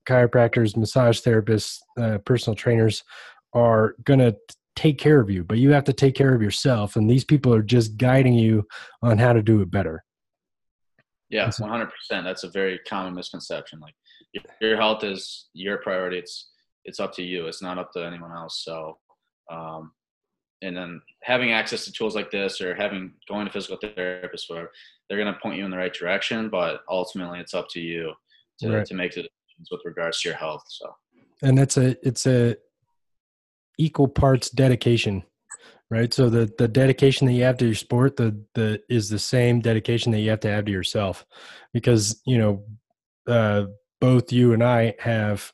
[0.07, 3.03] chiropractors, massage therapists, uh, personal trainers
[3.55, 4.37] are going to
[4.77, 6.96] take care of you, but you have to take care of yourself.
[6.96, 8.66] And these people are just guiding you
[9.03, 10.05] on how to do it better.
[11.33, 11.88] Yeah, 100%.
[12.11, 13.81] That's a very common misconception.
[13.81, 13.95] Like
[14.61, 16.18] your health is your priority.
[16.18, 16.51] It's,
[16.85, 17.47] it's up to you.
[17.47, 18.62] It's not up to anyone else.
[18.64, 18.99] So,
[19.51, 19.92] um,
[20.61, 24.71] and then having access to tools like this or having going to physical therapists, where
[25.09, 28.12] they're going to point you in the right direction, but ultimately it's up to you
[28.61, 28.87] to, right.
[28.87, 30.62] to make the decisions with regards to your health.
[30.68, 30.95] So,
[31.42, 32.57] and that's a, it's a,
[33.79, 35.25] equal parts dedication
[35.92, 36.14] right?
[36.14, 39.61] So the the dedication that you have to your sport the the is the same
[39.61, 41.26] dedication that you have to have to yourself
[41.74, 42.64] because you know
[43.28, 43.66] uh
[44.00, 45.52] both you and i have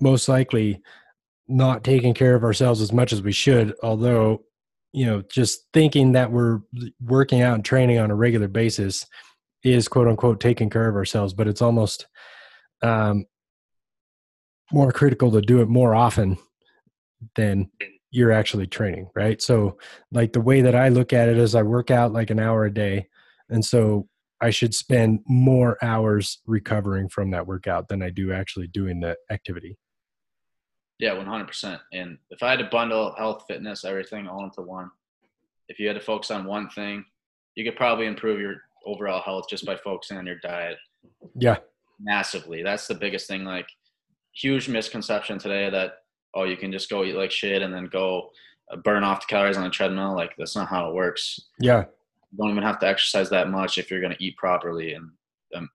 [0.00, 0.80] most likely
[1.48, 4.42] not taken care of ourselves as much as we should although
[4.92, 6.60] you know just thinking that we're
[7.04, 9.06] working out and training on a regular basis
[9.64, 12.06] is quote unquote taking care of ourselves but it's almost
[12.82, 13.26] um
[14.72, 16.38] more critical to do it more often
[17.34, 17.68] than
[18.10, 19.40] you're actually training, right?
[19.40, 19.78] So,
[20.10, 22.64] like the way that I look at it is I work out like an hour
[22.64, 23.08] a day.
[23.48, 24.08] And so
[24.40, 29.16] I should spend more hours recovering from that workout than I do actually doing the
[29.30, 29.76] activity.
[30.98, 31.80] Yeah, 100%.
[31.92, 34.90] And if I had to bundle health, fitness, everything all into one,
[35.68, 37.04] if you had to focus on one thing,
[37.54, 40.76] you could probably improve your overall health just by focusing on your diet.
[41.36, 41.56] Yeah.
[42.00, 42.62] Massively.
[42.62, 43.44] That's the biggest thing.
[43.44, 43.68] Like,
[44.34, 45.92] huge misconception today that
[46.34, 48.30] oh, you can just go eat like shit and then go
[48.72, 50.14] uh, burn off the calories on the treadmill.
[50.14, 51.40] Like that's not how it works.
[51.58, 51.84] Yeah.
[52.30, 55.10] You don't even have to exercise that much if you're going to eat properly and
[55.56, 55.68] um,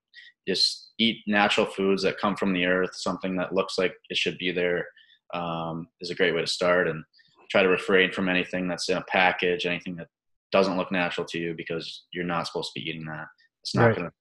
[0.48, 2.94] just eat natural foods that come from the earth.
[2.94, 4.86] Something that looks like it should be there
[5.34, 7.04] um, is a great way to start and
[7.50, 10.08] try to refrain from anything that's in a package, anything that
[10.52, 13.26] doesn't look natural to you because you're not supposed to be eating that.
[13.62, 13.96] It's not right.
[13.96, 14.14] going to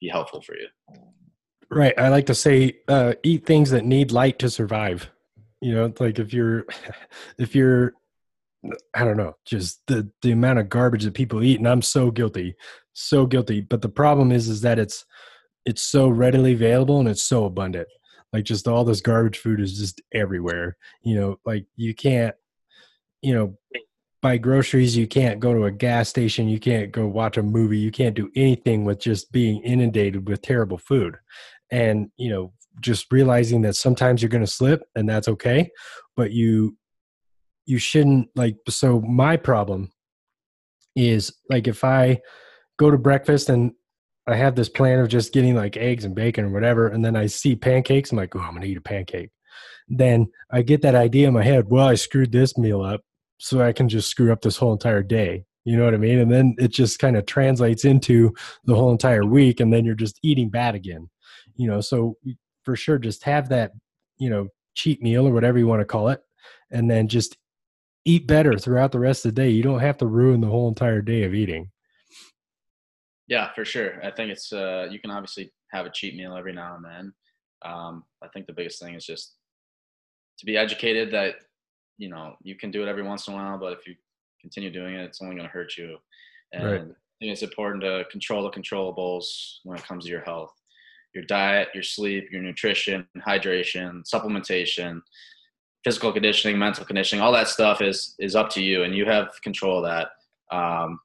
[0.00, 0.68] be helpful for you.
[1.70, 1.98] Right.
[1.98, 5.10] I like to say, uh, eat things that need light to survive
[5.64, 6.64] you know like if you're
[7.38, 7.92] if you're
[8.94, 12.10] i don't know just the the amount of garbage that people eat and i'm so
[12.10, 12.54] guilty
[12.92, 15.04] so guilty but the problem is is that it's
[15.64, 17.88] it's so readily available and it's so abundant.
[18.32, 22.34] Like just all this garbage food is just everywhere you know like you can't
[23.22, 23.56] you know
[24.20, 27.78] buy groceries you can't go to a gas station you can't go watch a movie
[27.78, 31.16] you can't do anything with just being inundated with terrible food.
[31.70, 35.70] And you know just realizing that sometimes you're going to slip and that's okay
[36.16, 36.76] but you
[37.66, 39.90] you shouldn't like so my problem
[40.96, 42.18] is like if i
[42.78, 43.72] go to breakfast and
[44.26, 47.16] i have this plan of just getting like eggs and bacon or whatever and then
[47.16, 49.30] i see pancakes i'm like oh i'm going to eat a pancake.
[49.86, 53.02] Then i get that idea in my head well i screwed this meal up
[53.38, 55.44] so i can just screw up this whole entire day.
[55.64, 56.18] You know what i mean?
[56.18, 58.34] And then it just kind of translates into
[58.64, 61.08] the whole entire week and then you're just eating bad again
[61.56, 61.80] you know?
[61.80, 62.16] So
[62.64, 63.72] for sure just have that
[64.18, 66.22] you know cheat meal or whatever you want to call it,
[66.70, 67.36] and then just
[68.04, 69.50] eat better throughout the rest of the day.
[69.50, 71.70] You don't have to ruin the whole entire day of eating.
[73.26, 74.04] Yeah, for sure.
[74.04, 77.12] I think it's uh, you can obviously have a cheat meal every now and then.
[77.64, 79.36] Um, I think the biggest thing is just
[80.38, 81.36] to be educated that
[81.96, 83.94] you know you can do it every once in a while, but if you
[84.40, 85.96] continue doing it, it's only going to hurt you.
[86.52, 86.80] And right.
[86.80, 89.24] I think it's important to control the controllables
[89.64, 90.52] when it comes to your health,
[91.14, 95.00] your diet, your sleep, your nutrition, hydration, supplementation,
[95.84, 99.28] physical conditioning, mental conditioning, all that stuff is is up to you, and you have
[99.42, 100.56] control of that.
[100.56, 101.00] Um,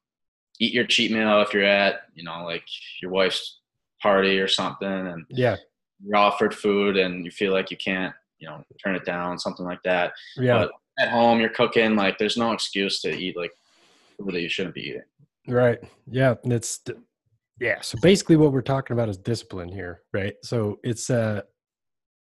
[0.58, 2.64] eat your cheat meal if you're at you know like
[3.00, 3.60] your wife's
[4.02, 5.56] party or something, and yeah,
[6.04, 9.66] you're offered food and you feel like you can't you know turn it down, something
[9.66, 10.12] like that.
[10.36, 10.66] Yeah.
[10.66, 11.96] But at home, you're cooking.
[11.96, 13.52] Like, there's no excuse to eat like
[14.18, 15.02] food that you shouldn't be eating.
[15.48, 15.80] Right.
[16.08, 16.34] Yeah.
[16.44, 16.80] It's
[17.60, 17.80] yeah.
[17.82, 20.34] So basically, what we're talking about is discipline here, right?
[20.42, 21.42] So it's uh,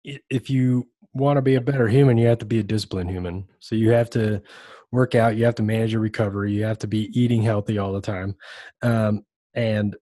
[0.04, 3.46] if you want to be a better human, you have to be a disciplined human.
[3.60, 4.42] So you have to
[4.90, 7.92] work out, you have to manage your recovery, you have to be eating healthy all
[7.92, 8.34] the time,
[8.82, 9.96] um, and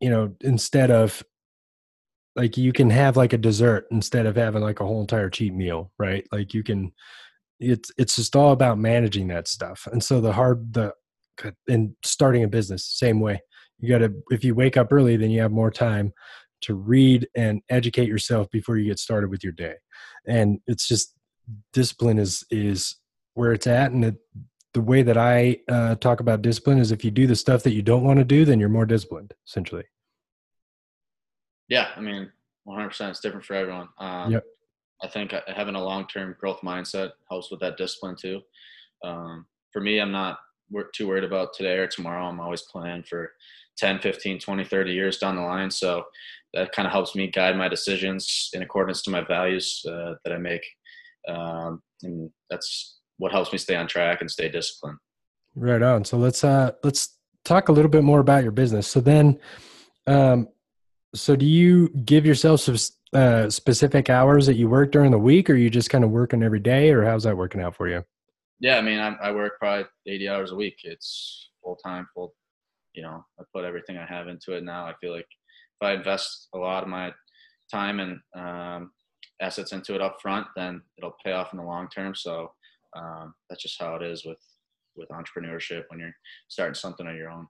[0.00, 1.22] you know instead of
[2.36, 5.54] like you can have like a dessert instead of having like a whole entire cheat
[5.54, 6.92] meal right like you can
[7.60, 10.92] it's it's just all about managing that stuff and so the hard the
[11.68, 13.40] and starting a business same way
[13.80, 16.12] you got to if you wake up early then you have more time
[16.60, 19.74] to read and educate yourself before you get started with your day
[20.26, 21.14] and it's just
[21.72, 22.96] discipline is is
[23.34, 24.16] where it's at and it,
[24.72, 27.72] the way that i uh, talk about discipline is if you do the stuff that
[27.72, 29.84] you don't want to do then you're more disciplined essentially
[31.68, 32.30] yeah i mean
[32.66, 34.44] 100% it's different for everyone um, yep.
[35.04, 38.40] I think having a long term growth mindset helps with that discipline too.
[39.04, 40.38] Um, for me, I'm not
[40.94, 42.24] too worried about today or tomorrow.
[42.24, 43.32] I'm always planning for
[43.78, 45.70] 10, 15, 20, 30 years down the line.
[45.70, 46.04] So
[46.52, 50.32] that kind of helps me guide my decisions in accordance to my values uh, that
[50.32, 50.64] I make.
[51.28, 54.98] Um, and that's what helps me stay on track and stay disciplined.
[55.54, 56.04] Right on.
[56.04, 58.88] So let's uh let's talk a little bit more about your business.
[58.88, 59.38] So then
[60.06, 60.48] um
[61.14, 62.76] so do you give yourself some
[63.14, 66.42] uh, specific hours that you work during the week, or you just kind of working
[66.42, 68.04] every day, or how's that working out for you?
[68.58, 70.80] Yeah, I mean, I, I work probably 80 hours a week.
[70.82, 72.34] It's full time, full.
[72.94, 74.86] You know, I put everything I have into it now.
[74.86, 75.26] I feel like
[75.80, 77.12] if I invest a lot of my
[77.70, 78.90] time and um,
[79.40, 82.14] assets into it up front, then it'll pay off in the long term.
[82.14, 82.52] So
[82.96, 84.38] um, that's just how it is with
[84.96, 86.14] with entrepreneurship when you're
[86.48, 87.48] starting something on your own.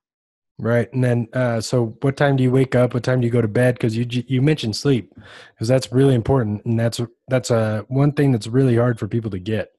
[0.59, 0.93] Right.
[0.93, 2.95] And then, uh, so what time do you wake up?
[2.95, 3.79] What time do you go to bed?
[3.81, 5.13] Cause you, you mentioned sleep
[5.53, 6.65] because that's really important.
[6.65, 9.71] And that's, that's a uh, one thing that's really hard for people to get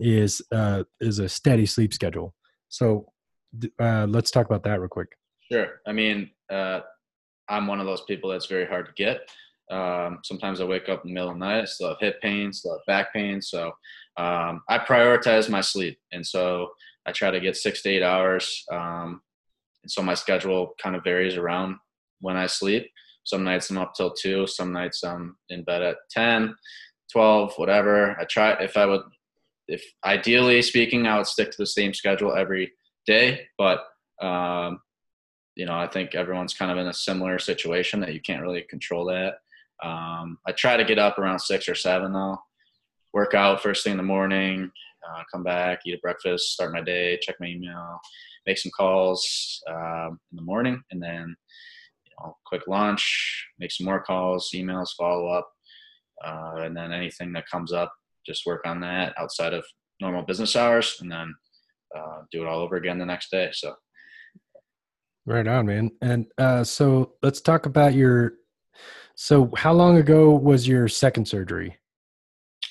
[0.00, 2.34] is, uh, is a steady sleep schedule.
[2.68, 3.06] So,
[3.78, 5.08] uh, let's talk about that real quick.
[5.50, 5.80] Sure.
[5.86, 6.80] I mean, uh,
[7.48, 9.28] I'm one of those people that's very hard to get.
[9.70, 12.20] Um, sometimes I wake up in the middle of the night, I still have hip
[12.20, 13.40] pain, still have back pain.
[13.40, 13.72] So,
[14.16, 15.98] um, I prioritize my sleep.
[16.12, 16.68] And so
[17.06, 18.64] I try to get six to eight hours.
[18.70, 19.22] Um,
[19.82, 21.76] and so my schedule kind of varies around
[22.20, 22.90] when I sleep.
[23.24, 26.54] Some nights I'm up till two, some nights I'm in bed at 10,
[27.12, 28.18] 12, whatever.
[28.20, 29.02] I try if I would,
[29.66, 32.72] if ideally speaking, I would stick to the same schedule every
[33.06, 33.84] day, but
[34.20, 34.80] um,
[35.54, 38.62] you know, I think everyone's kind of in a similar situation that you can't really
[38.62, 39.34] control that.
[39.82, 42.38] Um, I try to get up around six or seven though,
[43.12, 44.70] work out first thing in the morning,
[45.08, 48.00] uh, come back, eat a breakfast, start my day, check my email,
[48.46, 51.36] make some calls um, in the morning, and then
[52.04, 55.48] you know, quick lunch, make some more calls, emails, follow up,
[56.24, 57.92] uh, and then anything that comes up,
[58.26, 59.64] just work on that outside of
[60.00, 61.34] normal business hours, and then
[61.96, 63.50] uh, do it all over again the next day.
[63.52, 63.74] So.
[65.26, 65.90] Right on, man.
[66.02, 68.34] And uh, so let's talk about your.
[69.16, 71.76] So, how long ago was your second surgery?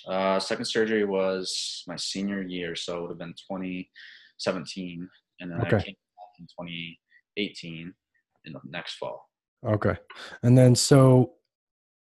[0.06, 5.08] Uh, second surgery was my senior year, so it would have been 2017
[5.40, 5.78] and then okay.
[5.78, 7.94] I came back in 2018
[8.46, 9.30] in the next fall.
[9.66, 9.96] Okay,
[10.42, 11.34] and then so,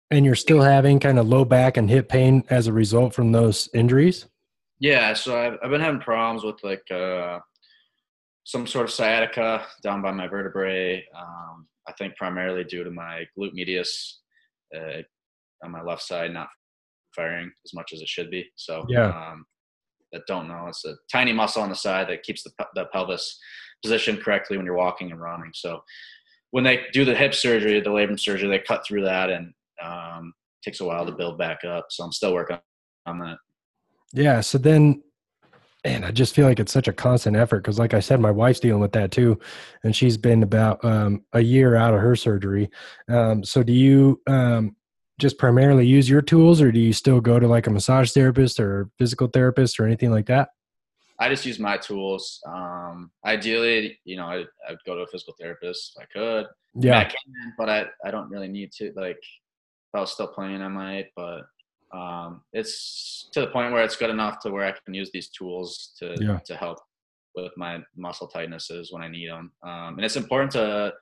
[0.09, 3.31] and you're still having kind of low back and hip pain as a result from
[3.31, 4.27] those injuries.
[4.81, 7.37] Yeah, so I've, I've been having problems with like uh,
[8.43, 11.05] some sort of sciatica down by my vertebrae.
[11.15, 14.21] Um, I think primarily due to my glute medius
[14.75, 15.03] uh,
[15.63, 16.49] on my left side not
[17.15, 18.49] firing as much as it should be.
[18.55, 19.45] So yeah, um,
[20.11, 23.37] that don't know, it's a tiny muscle on the side that keeps the, the pelvis
[23.83, 25.51] positioned correctly when you're walking and running.
[25.53, 25.81] So
[26.49, 30.33] when they do the hip surgery, the labrum surgery, they cut through that and um,
[30.63, 31.85] takes a while to build back up.
[31.91, 32.57] So I'm still working
[33.05, 33.37] on that.
[34.13, 34.41] Yeah.
[34.41, 35.03] So then,
[35.83, 38.31] and I just feel like it's such a constant effort because, like I said, my
[38.31, 39.39] wife's dealing with that too,
[39.83, 42.69] and she's been about um, a year out of her surgery.
[43.07, 44.21] Um, so do you?
[44.27, 44.75] Um,
[45.21, 48.59] just primarily use your tools or do you still go to like a massage therapist
[48.59, 50.49] or physical therapist or anything like that?
[51.19, 52.41] I just use my tools.
[52.47, 56.47] Um, ideally, you know, I, I'd go to a physical therapist if I could.
[56.73, 56.97] Yeah.
[56.97, 58.91] I can, but I, I don't really need to.
[58.95, 61.41] Like, if I was still playing, I might, but
[61.93, 65.29] um, it's to the point where it's good enough to where I can use these
[65.29, 66.39] tools to Yeah.
[66.45, 66.79] to help
[67.35, 69.51] with my muscle tightnesses when I need them.
[69.63, 70.93] Um, and it's important to.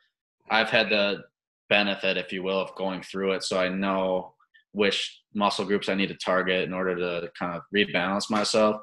[0.51, 1.23] I've had the
[1.69, 4.33] benefit, if you will, of going through it, so I know
[4.71, 8.81] which muscle groups I need to target in order to kind of rebalance myself.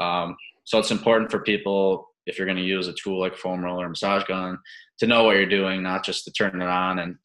[0.00, 3.64] Um, so it's important for people if you're going to use a tool like foam
[3.64, 4.58] roller or massage gun
[4.98, 7.16] to know what you're doing, not just to turn it on and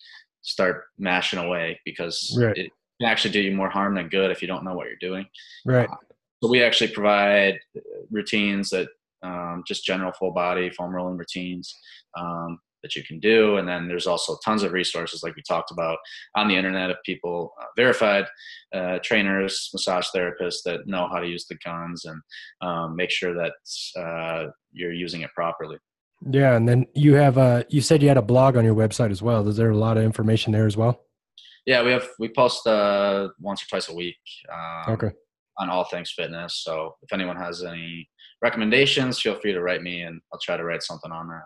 [0.41, 2.55] start mashing away because Right.
[2.57, 4.95] it can actually do you more harm than good if you don't know what you're
[5.09, 5.25] doing.
[5.65, 5.89] Right.
[6.43, 8.87] So we actually provide uh, routines that
[9.23, 11.75] um, just general full body foam rolling routines
[12.17, 15.69] um, that you can do, and then there's also tons of resources like we talked
[15.69, 15.99] about
[16.35, 18.25] on the internet of people uh, verified
[18.73, 22.19] uh, trainers, massage therapists that know how to use the guns and
[22.61, 23.53] um, make sure that
[23.99, 25.77] uh, you're using it properly.
[26.27, 29.09] Yeah, and then you have uh you said you had a blog on your website
[29.11, 29.47] as well.
[29.47, 31.03] Is there a lot of information there as well?
[31.65, 34.15] Yeah, we have we post uh, once or twice a week.
[34.51, 35.11] Um, Okay.
[35.59, 36.61] on all things fitness.
[36.63, 38.09] So if anyone has any
[38.41, 41.43] recommendations, feel free to write me and I'll try to write something on that.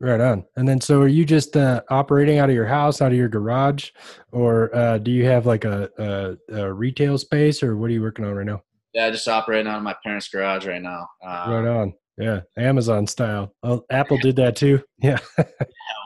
[0.00, 0.44] Right on.
[0.56, 3.28] And then so are you just uh operating out of your house, out of your
[3.28, 3.90] garage
[4.30, 8.02] or uh do you have like a a, a retail space or what are you
[8.02, 8.62] working on right now?
[8.94, 11.08] Yeah, just operating out of my parents' garage right now.
[11.26, 11.94] Uh, right on.
[12.16, 13.54] Yeah, Amazon style.
[13.62, 14.82] Oh, Apple did that too.
[15.02, 15.18] Yeah.
[15.38, 15.44] yeah,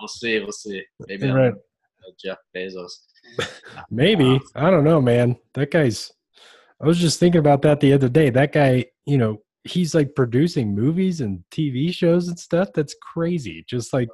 [0.00, 0.40] we'll see.
[0.40, 0.82] We'll see.
[1.08, 1.52] Maybe right.
[1.52, 2.92] uh, Jeff Bezos.
[3.90, 4.40] Maybe.
[4.54, 5.36] I don't know, man.
[5.54, 6.12] That guy's
[6.80, 8.30] I was just thinking about that the other day.
[8.30, 12.70] That guy, you know, he's like producing movies and TV shows and stuff.
[12.74, 13.64] That's crazy.
[13.68, 14.08] Just like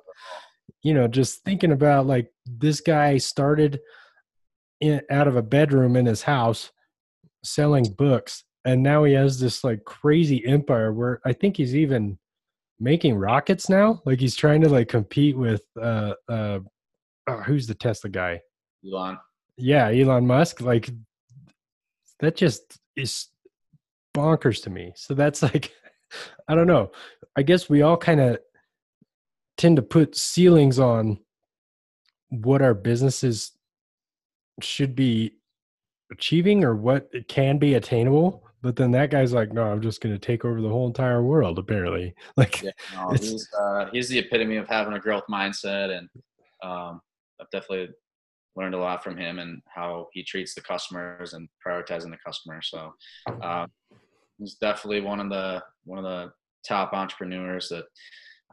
[0.82, 3.80] you know, just thinking about like this guy started
[4.80, 6.70] in out of a bedroom in his house
[7.42, 12.18] selling books and now he has this like crazy empire where I think he's even
[12.78, 14.02] making rockets now.
[14.04, 16.60] Like he's trying to like compete with uh uh
[17.28, 18.40] oh, who's the Tesla guy?
[18.86, 19.18] Elon.
[19.56, 20.90] yeah elon musk like
[22.20, 23.28] that just is
[24.16, 24.92] bonkers to me.
[24.96, 25.72] So that's like
[26.48, 26.90] i don't know.
[27.36, 28.38] I guess we all kind of
[29.56, 31.18] tend to put ceilings on
[32.30, 33.52] what our businesses
[34.60, 35.34] should be
[36.12, 40.00] achieving or what it can be attainable but then that guy's like no i'm just
[40.00, 42.14] going to take over the whole entire world apparently.
[42.36, 46.08] Like Yeah, no, It's- he's uh, he's the epitome of having a growth mindset, and
[46.62, 47.00] um,
[47.40, 47.90] I've definitely
[48.58, 52.60] learned a lot from him and how he treats the customers and prioritizing the customer.
[52.60, 52.92] So
[53.42, 53.68] um,
[54.38, 56.32] he's definitely one of the one of the
[56.66, 57.84] top entrepreneurs that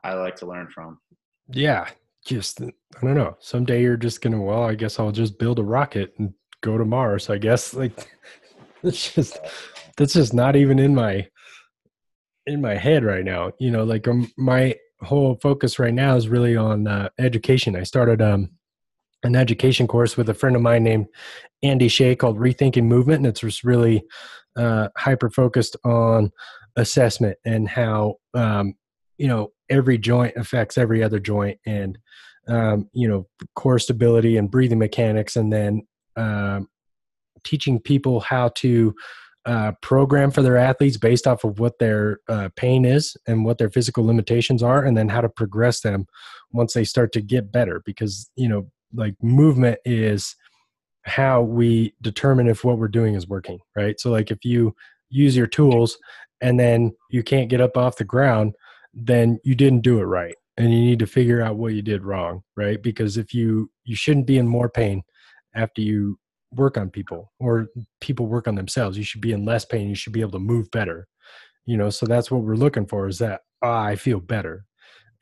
[0.03, 0.99] I like to learn from.
[1.51, 1.87] yeah
[2.25, 2.65] just i
[3.01, 6.33] don't know someday you're just gonna well i guess i'll just build a rocket and
[6.61, 8.11] go to mars i guess like
[8.83, 9.37] it's just
[9.95, 11.25] that's just not even in my
[12.47, 16.27] in my head right now you know like um, my whole focus right now is
[16.27, 18.49] really on uh, education i started um
[19.25, 21.07] an education course with a friend of mine named
[21.63, 24.03] andy shea called rethinking movement and it's just really
[24.55, 26.31] uh, hyper focused on
[26.77, 28.73] assessment and how um,
[29.17, 31.97] you know every joint affects every other joint and
[32.47, 35.85] um, you know core stability and breathing mechanics and then
[36.15, 36.67] um,
[37.43, 38.93] teaching people how to
[39.45, 43.59] uh, program for their athletes based off of what their uh, pain is and what
[43.59, 46.07] their physical limitations are and then how to progress them
[46.51, 47.81] once they start to get better.
[47.85, 50.35] Because you know like movement is
[51.03, 53.99] how we determine if what we're doing is working right?
[53.99, 54.75] So like if you
[55.09, 55.97] use your tools
[56.41, 58.55] and then you can't get up off the ground
[58.93, 62.03] then you didn't do it right and you need to figure out what you did
[62.03, 62.81] wrong right?
[62.81, 65.03] Because if you you shouldn't be in more pain
[65.53, 66.17] after you
[66.51, 67.67] work on people or
[67.99, 68.97] people work on themselves.
[68.97, 69.89] You should be in less pain.
[69.89, 71.07] You should be able to move better
[71.65, 71.89] you know?
[71.89, 74.65] So that's what we're looking for is that i feel better.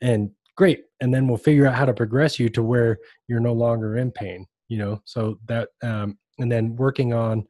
[0.00, 3.52] And great and then we'll figure out how to progress you to where you're no
[3.52, 7.44] longer in pain you know so that um and then working on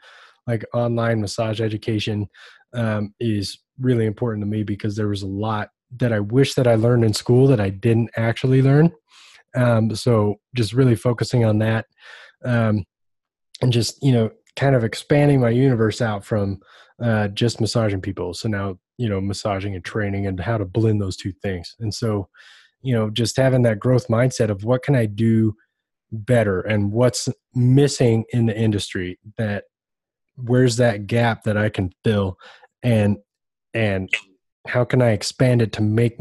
[0.47, 2.29] like online massage education
[2.75, 6.67] um, is really important to me because there was a lot that I wish that
[6.67, 8.93] I learned in school that I didn't actually learn.
[9.55, 11.87] Um, so just really focusing on that,
[12.45, 12.85] um,
[13.63, 16.59] and just you know, kind of expanding my universe out from
[17.01, 18.35] uh, just massaging people.
[18.35, 21.75] So now you know, massaging and training and how to blend those two things.
[21.81, 22.29] And so,
[22.85, 25.55] you know, just having that growth mindset of what can I do
[26.13, 29.65] better and what's missing in the industry that
[30.37, 32.37] where's that gap that I can fill
[32.83, 33.17] and
[33.73, 34.09] and
[34.67, 36.17] how can I expand it to make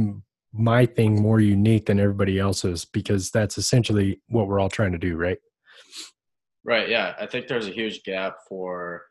[0.53, 4.97] my thing more unique than everybody else's because that's essentially what we're all trying to
[4.97, 5.37] do, right?
[6.63, 6.89] Right.
[6.89, 7.13] Yeah.
[7.19, 9.03] I think there's a huge gap for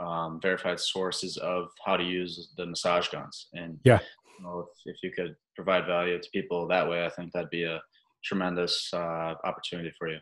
[0.00, 3.48] um, verified sources of how to use the massage guns.
[3.52, 4.00] And yeah,
[4.38, 7.50] you know, if, if you could provide value to people that way, I think that'd
[7.50, 7.80] be a
[8.24, 10.18] tremendous uh, opportunity for you.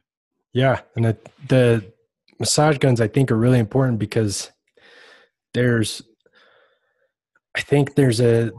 [0.52, 1.92] Yeah, and the, the
[2.40, 4.50] massage guns I think are really important because
[5.54, 6.02] there's,
[7.56, 8.50] I think there's a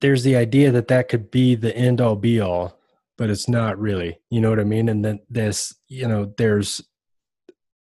[0.00, 2.78] there's the idea that that could be the end all be all,
[3.16, 4.20] but it's not really.
[4.30, 4.88] You know what I mean?
[4.88, 6.82] And then this, you know, there's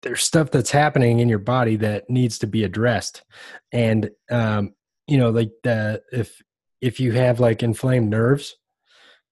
[0.01, 3.23] there's stuff that's happening in your body that needs to be addressed,
[3.71, 4.73] and um,
[5.07, 6.41] you know, like the if
[6.85, 8.57] if you have like inflamed nerves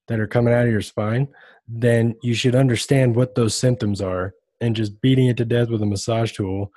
[0.07, 1.27] that are coming out of your spine,
[1.67, 5.83] then you should understand what those symptoms are, and just beating it to death with
[5.83, 6.71] a massage tool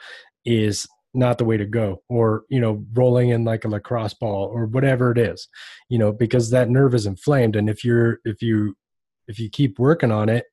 [0.45, 4.51] is not the way to go or you know rolling in like a lacrosse ball
[4.53, 5.49] or whatever it is
[5.89, 8.77] you know because that nerve is inflamed and if you're if you
[9.27, 10.45] if you keep working on it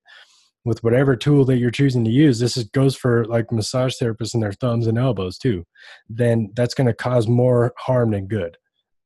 [0.64, 4.34] with whatever tool that you're choosing to use this is, goes for like massage therapists
[4.34, 5.66] and their thumbs and elbows too
[6.08, 8.56] then that's going to cause more harm than good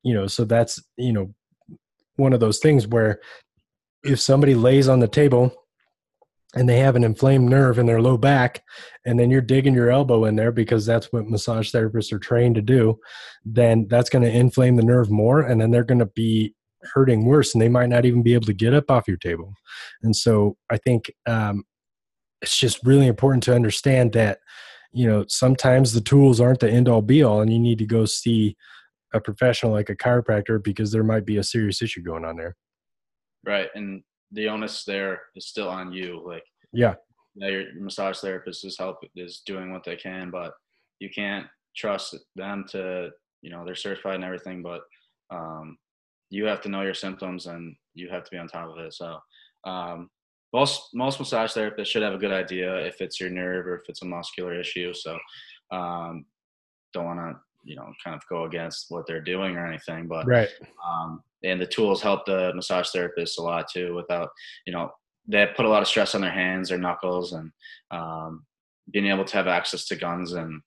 [0.04, 1.34] you know so that's you know
[2.16, 3.20] one of those things where
[4.04, 5.54] if somebody lays on the table
[6.56, 8.64] and they have an inflamed nerve in their low back
[9.06, 12.56] and then you're digging your elbow in there because that's what massage therapists are trained
[12.56, 12.98] to do
[13.45, 16.54] then that's going to inflame the nerve more and then they're going to be
[16.93, 19.54] hurting worse and they might not even be able to get up off your table.
[20.04, 21.64] And so i think um,
[22.41, 24.39] it's just really important to understand that
[24.93, 27.86] you know sometimes the tools aren't the end all be all and you need to
[27.86, 28.56] go see
[29.14, 32.55] a professional like a chiropractor because there might be a serious issue going on there
[33.45, 36.22] right and the onus there is still on you.
[36.26, 36.43] Like,
[36.74, 36.95] yeah,
[37.36, 40.53] yeah, your massage therapist is help is doing what they can, but
[40.99, 41.45] you can't
[41.76, 43.10] trust them to,
[43.41, 44.82] you know, they're certified and everything, but
[45.30, 45.78] um,
[46.30, 48.93] you have to know your symptoms and you have to be on top of it.
[48.93, 49.18] So,
[49.64, 50.10] um,
[50.53, 53.89] most most massage therapists should have a good idea if it's your nerve or if
[53.89, 54.93] it's a muscular issue.
[54.93, 55.18] So,
[55.72, 56.26] um,
[56.93, 57.36] don't want to
[57.68, 60.49] you know kind of go against what they're doing or anything, but right.
[60.88, 64.30] Um, and the tools help the massage therapist a lot too without
[64.65, 64.89] you know
[65.28, 67.51] they put a lot of stress on their hands their knuckles and
[67.91, 68.45] um,
[68.91, 70.61] being able to have access to guns and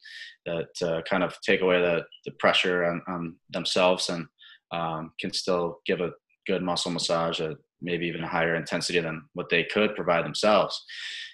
[0.46, 4.26] that uh, kind of take away the, the pressure on, on themselves and
[4.72, 6.12] um, can still give a
[6.46, 10.84] good muscle massage at maybe even a higher intensity than what they could provide themselves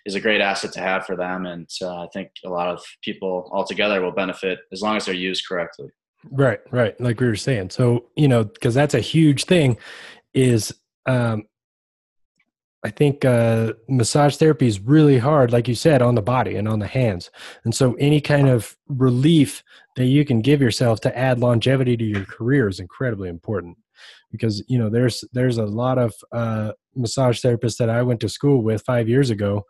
[0.04, 2.82] is a great asset to have for them and uh, i think a lot of
[3.02, 5.88] people altogether will benefit as long as they're used correctly
[6.30, 6.98] Right, right.
[7.00, 7.70] Like we were saying.
[7.70, 9.76] So, you know, because that's a huge thing
[10.34, 10.74] is
[11.06, 11.44] um
[12.84, 16.68] I think uh massage therapy is really hard, like you said, on the body and
[16.68, 17.30] on the hands.
[17.64, 19.62] And so any kind of relief
[19.96, 23.76] that you can give yourself to add longevity to your career is incredibly important.
[24.32, 28.28] Because, you know, there's there's a lot of uh massage therapists that I went to
[28.28, 29.64] school with five years ago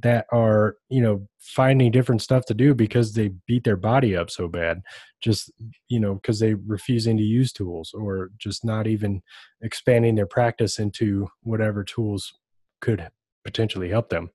[0.00, 4.30] that are you know finding different stuff to do because they beat their body up
[4.30, 4.82] so bad
[5.22, 5.50] just
[5.88, 9.22] you know because they refusing to use tools or just not even
[9.62, 12.34] expanding their practice into whatever tools
[12.80, 13.08] could
[13.44, 14.30] potentially help them.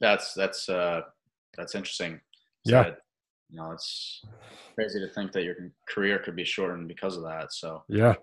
[0.00, 1.02] That's that's uh
[1.56, 2.20] that's interesting.
[2.64, 2.84] Yeah.
[2.84, 2.98] That,
[3.50, 4.24] you know it's
[4.74, 5.56] crazy to think that your
[5.88, 7.82] career could be shortened because of that so.
[7.88, 8.14] Yeah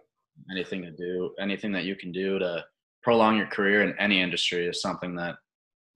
[0.51, 2.63] anything to do anything that you can do to
[3.03, 5.35] prolong your career in any industry is something that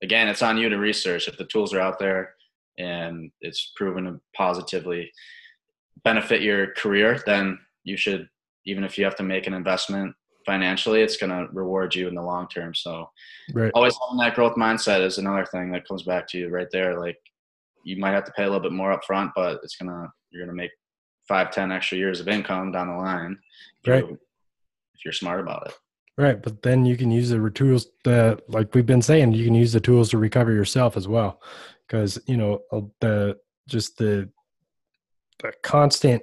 [0.01, 2.33] again it's on you to research if the tools are out there
[2.77, 5.11] and it's proven to positively
[6.03, 8.27] benefit your career, then you should,
[8.65, 10.15] even if you have to make an investment
[10.45, 12.73] financially, it's going to reward you in the long term.
[12.73, 13.09] So,
[13.53, 13.71] right.
[13.75, 16.99] always having that growth mindset is another thing that comes back to you right there.
[16.99, 17.17] Like,
[17.83, 20.45] you might have to pay a little bit more up front, but it's gonna you're
[20.45, 20.69] gonna make
[21.27, 23.37] five, ten extra years of income down the line.
[23.87, 24.07] Right.
[24.07, 24.19] You,
[25.01, 25.73] if you're smart about it.
[26.17, 29.55] Right, but then you can use the tools that, like we've been saying, you can
[29.55, 31.41] use the tools to recover yourself as well,
[31.87, 32.59] because you know
[32.99, 33.37] the
[33.67, 34.29] just the
[35.39, 36.21] the constant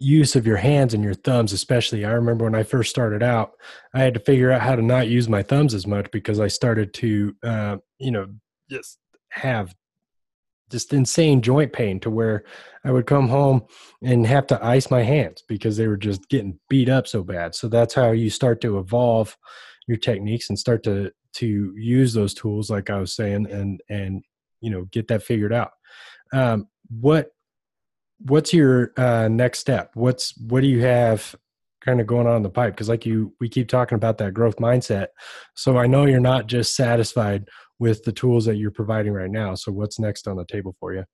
[0.00, 3.52] use of your hands and your thumbs especially i remember when i first started out
[3.94, 6.48] i had to figure out how to not use my thumbs as much because i
[6.48, 8.26] started to uh, you know
[8.68, 9.72] just have
[10.70, 12.44] just insane joint pain to where
[12.84, 13.62] i would come home
[14.02, 17.54] and have to ice my hands because they were just getting beat up so bad
[17.54, 19.36] so that's how you start to evolve
[19.86, 24.22] your techniques and start to to use those tools like i was saying and and
[24.60, 25.72] you know get that figured out
[26.32, 27.30] um, what
[28.18, 29.90] what's your uh, next step?
[29.94, 31.34] What's what do you have
[31.80, 32.74] kind of going on in the pipe?
[32.74, 35.08] Because like you, we keep talking about that growth mindset.
[35.54, 37.48] So I know you're not just satisfied
[37.78, 39.54] with the tools that you're providing right now.
[39.54, 41.04] So what's next on the table for you?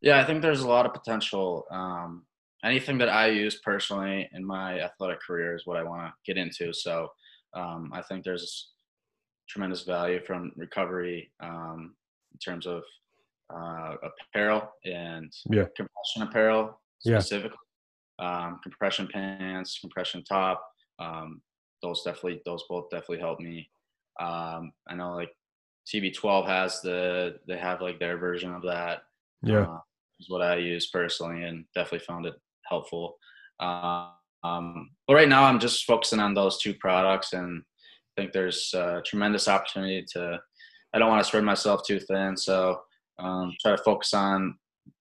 [0.00, 1.64] Yeah, I think there's a lot of potential.
[1.70, 2.24] Um,
[2.64, 6.40] anything that I use personally in my athletic career is what I want to get
[6.40, 6.72] into.
[6.72, 7.08] So
[7.54, 8.72] um, I think there's
[9.48, 11.94] tremendous value from recovery um,
[12.32, 12.82] in terms of
[13.54, 13.94] uh,
[14.34, 15.64] apparel and yeah.
[15.76, 17.20] compression apparel Yeah.
[17.20, 17.58] specifically.
[18.18, 20.66] Um, compression pants, compression top.
[20.98, 21.42] Um,
[21.82, 23.68] those definitely, those both definitely help me.
[24.18, 25.30] Um, I know like
[25.92, 29.02] TB12 has the, they have like their version of that.
[29.42, 29.62] Yeah.
[29.62, 29.78] Uh,
[30.20, 32.34] is what I use personally, and definitely found it
[32.68, 33.18] helpful.
[33.60, 34.10] Uh,
[34.44, 37.62] um, but right now, I'm just focusing on those two products, and
[38.16, 40.40] I think there's uh, tremendous opportunity to.
[40.94, 42.80] I don't want to spread myself too thin, so
[43.18, 44.56] um, try to focus on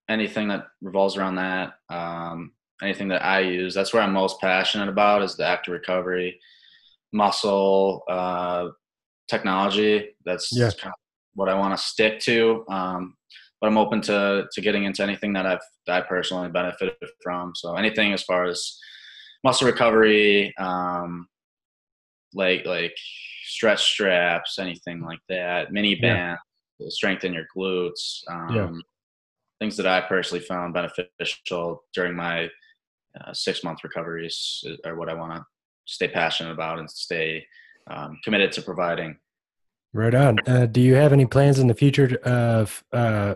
[0.09, 1.73] anything that revolves around that.
[1.89, 3.73] Um, anything that I use.
[3.73, 6.39] That's where I'm most passionate about is the active recovery,
[7.13, 8.69] muscle, uh,
[9.27, 10.15] technology.
[10.25, 10.71] That's Yeah.
[10.79, 10.99] kind of
[11.33, 12.65] what I want to stick to.
[12.69, 13.15] Um,
[13.61, 17.53] but I'm open to to getting into anything that I've that I personally benefited from.
[17.55, 18.77] So anything as far as
[19.43, 21.27] muscle recovery, um,
[22.33, 22.95] like like
[23.43, 26.37] stretch straps, anything like that, mini band,
[26.81, 28.21] to strengthen your glutes.
[28.29, 28.71] Um, Yeah.
[29.61, 32.49] Things that I personally found beneficial during my
[33.21, 35.45] uh, six month recoveries are what I want to
[35.85, 37.47] stay passionate about and stay
[37.87, 39.17] um, committed to providing.
[39.93, 40.39] Right on.
[40.45, 43.35] Uh, do you have any plans in the future of uh,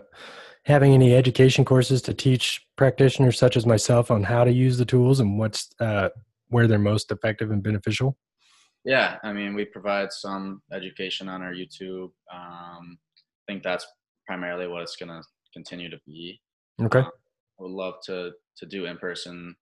[0.64, 4.84] having any education courses to teach practitioners such as myself on how to use the
[4.84, 6.10] tools and what's uh,
[6.48, 8.16] where they're most effective and beneficial?
[8.84, 12.10] Yeah, I mean, we provide some education on our YouTube.
[12.32, 13.86] Um, I think that's
[14.26, 15.22] primarily what it's going to
[15.52, 16.40] continue to be.
[16.82, 17.00] Okay.
[17.00, 19.54] I would love to to do in person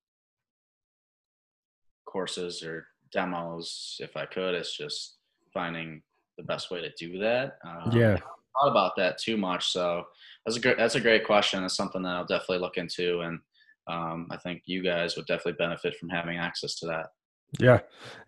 [2.07, 4.55] courses or demos if I could.
[4.55, 5.19] It's just
[5.53, 6.03] finding
[6.37, 7.59] the best way to do that.
[7.65, 8.17] Um, Yeah.
[8.61, 9.69] thought about that too much.
[9.73, 10.05] So
[10.45, 11.65] that's a great that's a great question.
[11.65, 13.39] It's something that I'll definitely look into, and
[13.87, 17.07] um, I think you guys would definitely benefit from having access to that.
[17.59, 17.81] Yeah.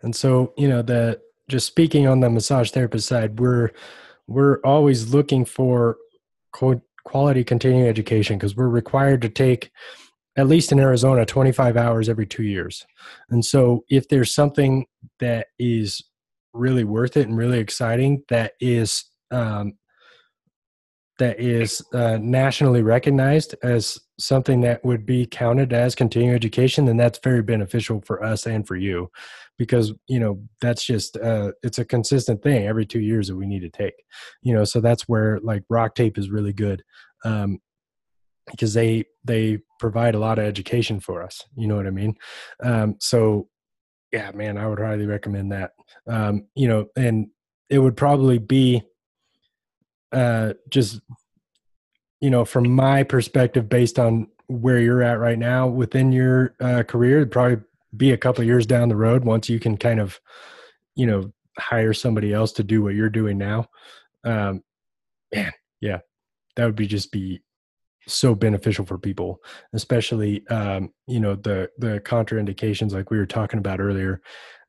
[0.02, 3.70] And so, you know, the just speaking on the massage therapist side, we're
[4.26, 5.98] we're always looking for
[7.04, 9.70] quality continuing education because we're required to take
[10.36, 12.86] at least in Arizona 25 hours every 2 years.
[13.30, 14.86] And so if there's something
[15.18, 16.02] that is
[16.52, 19.74] really worth it and really exciting that is um,
[21.20, 26.96] that is uh, nationally recognized as something that would be counted as continuing education, then
[26.96, 29.10] that's very beneficial for us and for you,
[29.58, 33.46] because you know that's just uh, it's a consistent thing every two years that we
[33.46, 33.94] need to take.
[34.42, 36.82] You know, so that's where like rock tape is really good
[37.24, 37.58] um,
[38.50, 41.44] because they they provide a lot of education for us.
[41.56, 42.16] You know what I mean?
[42.62, 43.48] Um, so
[44.12, 45.72] yeah, man, I would highly recommend that.
[46.06, 47.28] Um, you know, and
[47.68, 48.82] it would probably be
[50.12, 51.00] uh, just
[52.20, 56.82] you know from my perspective based on where you're at right now within your uh,
[56.82, 57.58] career probably
[57.96, 60.20] be a couple years down the road once you can kind of
[60.96, 63.66] you know hire somebody else to do what you're doing now
[64.24, 64.62] um
[65.32, 65.98] man yeah
[66.56, 67.40] that would be just be
[68.06, 69.38] so beneficial for people
[69.72, 74.20] especially um you know the the contraindications like we were talking about earlier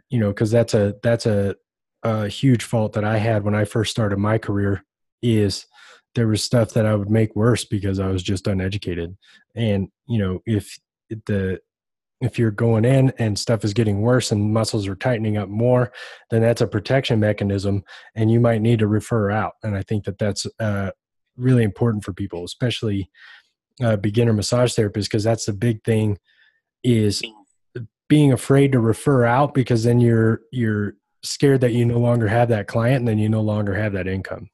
[0.09, 1.55] you know because that's a that's a
[2.03, 4.84] a huge fault that i had when i first started my career
[5.21, 5.65] is
[6.15, 9.17] there was stuff that I would make worse because I was just uneducated.
[9.55, 10.77] And you know, if
[11.09, 11.59] the
[12.19, 15.91] if you're going in and stuff is getting worse and muscles are tightening up more,
[16.29, 17.84] then that's a protection mechanism,
[18.15, 19.53] and you might need to refer out.
[19.63, 20.91] And I think that that's uh,
[21.38, 23.09] really important for people, especially
[23.84, 26.17] uh, beginner massage therapists, because that's the big thing
[26.84, 27.21] is
[28.07, 32.49] being afraid to refer out because then you're you're scared that you no longer have
[32.49, 34.49] that client and then you no longer have that income.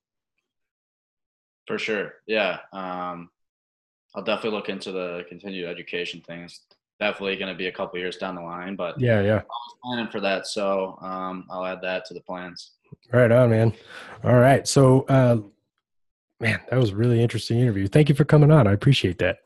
[1.65, 2.13] For sure.
[2.27, 2.59] Yeah.
[2.73, 3.29] Um,
[4.15, 6.61] I'll definitely look into the continued education things.
[6.99, 9.35] Definitely going to be a couple years down the line, but Yeah, yeah.
[9.35, 10.47] I was planning for that.
[10.47, 12.71] So um, I'll add that to the plans.
[13.11, 13.73] Right on, man.
[14.23, 14.67] All right.
[14.67, 15.37] So, uh,
[16.39, 17.87] man, that was a really interesting interview.
[17.87, 18.67] Thank you for coming on.
[18.67, 19.39] I appreciate that.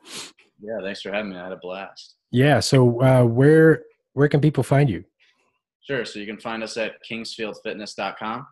[0.60, 0.80] Yeah.
[0.82, 1.38] Thanks for having me.
[1.38, 2.16] I had a blast.
[2.32, 2.60] Yeah.
[2.60, 3.84] So, uh, where
[4.14, 5.04] where can people find you?
[5.82, 6.06] Sure.
[6.06, 8.48] So you can find us at kingsfieldfitness.com.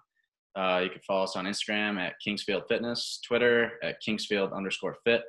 [0.56, 5.24] Uh, you can follow us on Instagram at Kingsfield Fitness, Twitter at Kingsfield underscore fit.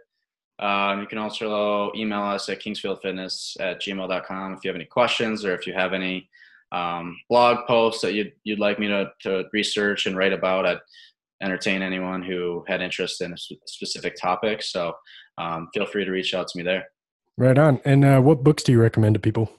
[0.58, 5.44] Um, you can also email us at kingsfieldfitness at gmail.com if you have any questions
[5.44, 6.28] or if you have any
[6.72, 10.66] um, blog posts that you'd, you'd like me to, to research and write about.
[10.66, 10.78] I'd
[11.42, 14.62] entertain anyone who had interest in a sp- specific topic.
[14.62, 14.92] So
[15.38, 16.84] um, feel free to reach out to me there.
[17.36, 17.80] Right on.
[17.84, 19.50] And uh, what books do you recommend to people?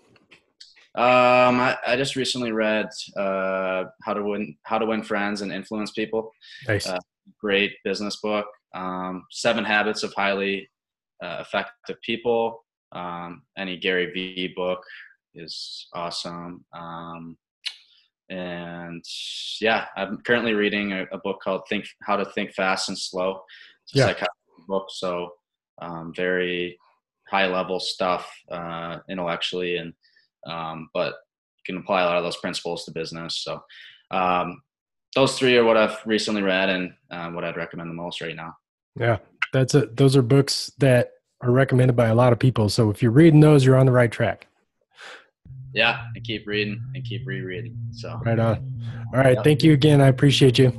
[0.93, 5.51] Um, I, I just recently read uh, how to win how to win friends and
[5.51, 6.31] influence people.
[6.67, 6.87] Nice.
[6.87, 6.99] Uh,
[7.39, 8.45] Great business book.
[8.75, 10.69] Um, Seven Habits of Highly
[11.23, 12.65] uh, Effective People.
[12.91, 14.83] Um, any Gary Vee book
[15.33, 16.65] is awesome.
[16.73, 17.37] Um,
[18.31, 19.03] and
[19.59, 23.41] yeah, I'm currently reading a, a, book called "Think How to Think Fast and Slow."
[23.83, 24.05] It's a yeah.
[24.05, 25.33] psychology book, so
[25.81, 26.79] um, very
[27.29, 29.93] high level stuff uh, intellectually, and
[30.47, 31.13] um, but
[31.57, 33.43] you can apply a lot of those principles to business.
[33.43, 33.61] So
[34.11, 34.61] um,
[35.13, 38.35] those three are what I've recently read and uh, what I'd recommend the most right
[38.35, 38.55] now.
[38.97, 39.17] Yeah,
[39.51, 39.97] that's it.
[39.97, 41.11] Those are books that
[41.41, 42.69] are recommended by a lot of people.
[42.69, 44.47] So if you're reading those, you're on the right track.
[45.73, 47.77] Yeah, and keep reading and keep rereading.
[47.91, 48.57] So right on.
[49.13, 50.01] All right, thank you again.
[50.01, 50.71] I appreciate you.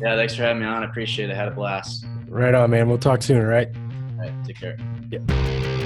[0.00, 0.82] Yeah, thanks for having me on.
[0.82, 1.34] I appreciate it.
[1.34, 2.06] I had a blast.
[2.28, 2.88] Right on, man.
[2.88, 3.38] We'll talk soon.
[3.38, 3.68] All right.
[3.74, 4.44] All right.
[4.44, 4.76] Take care.
[5.10, 5.76] Yeah.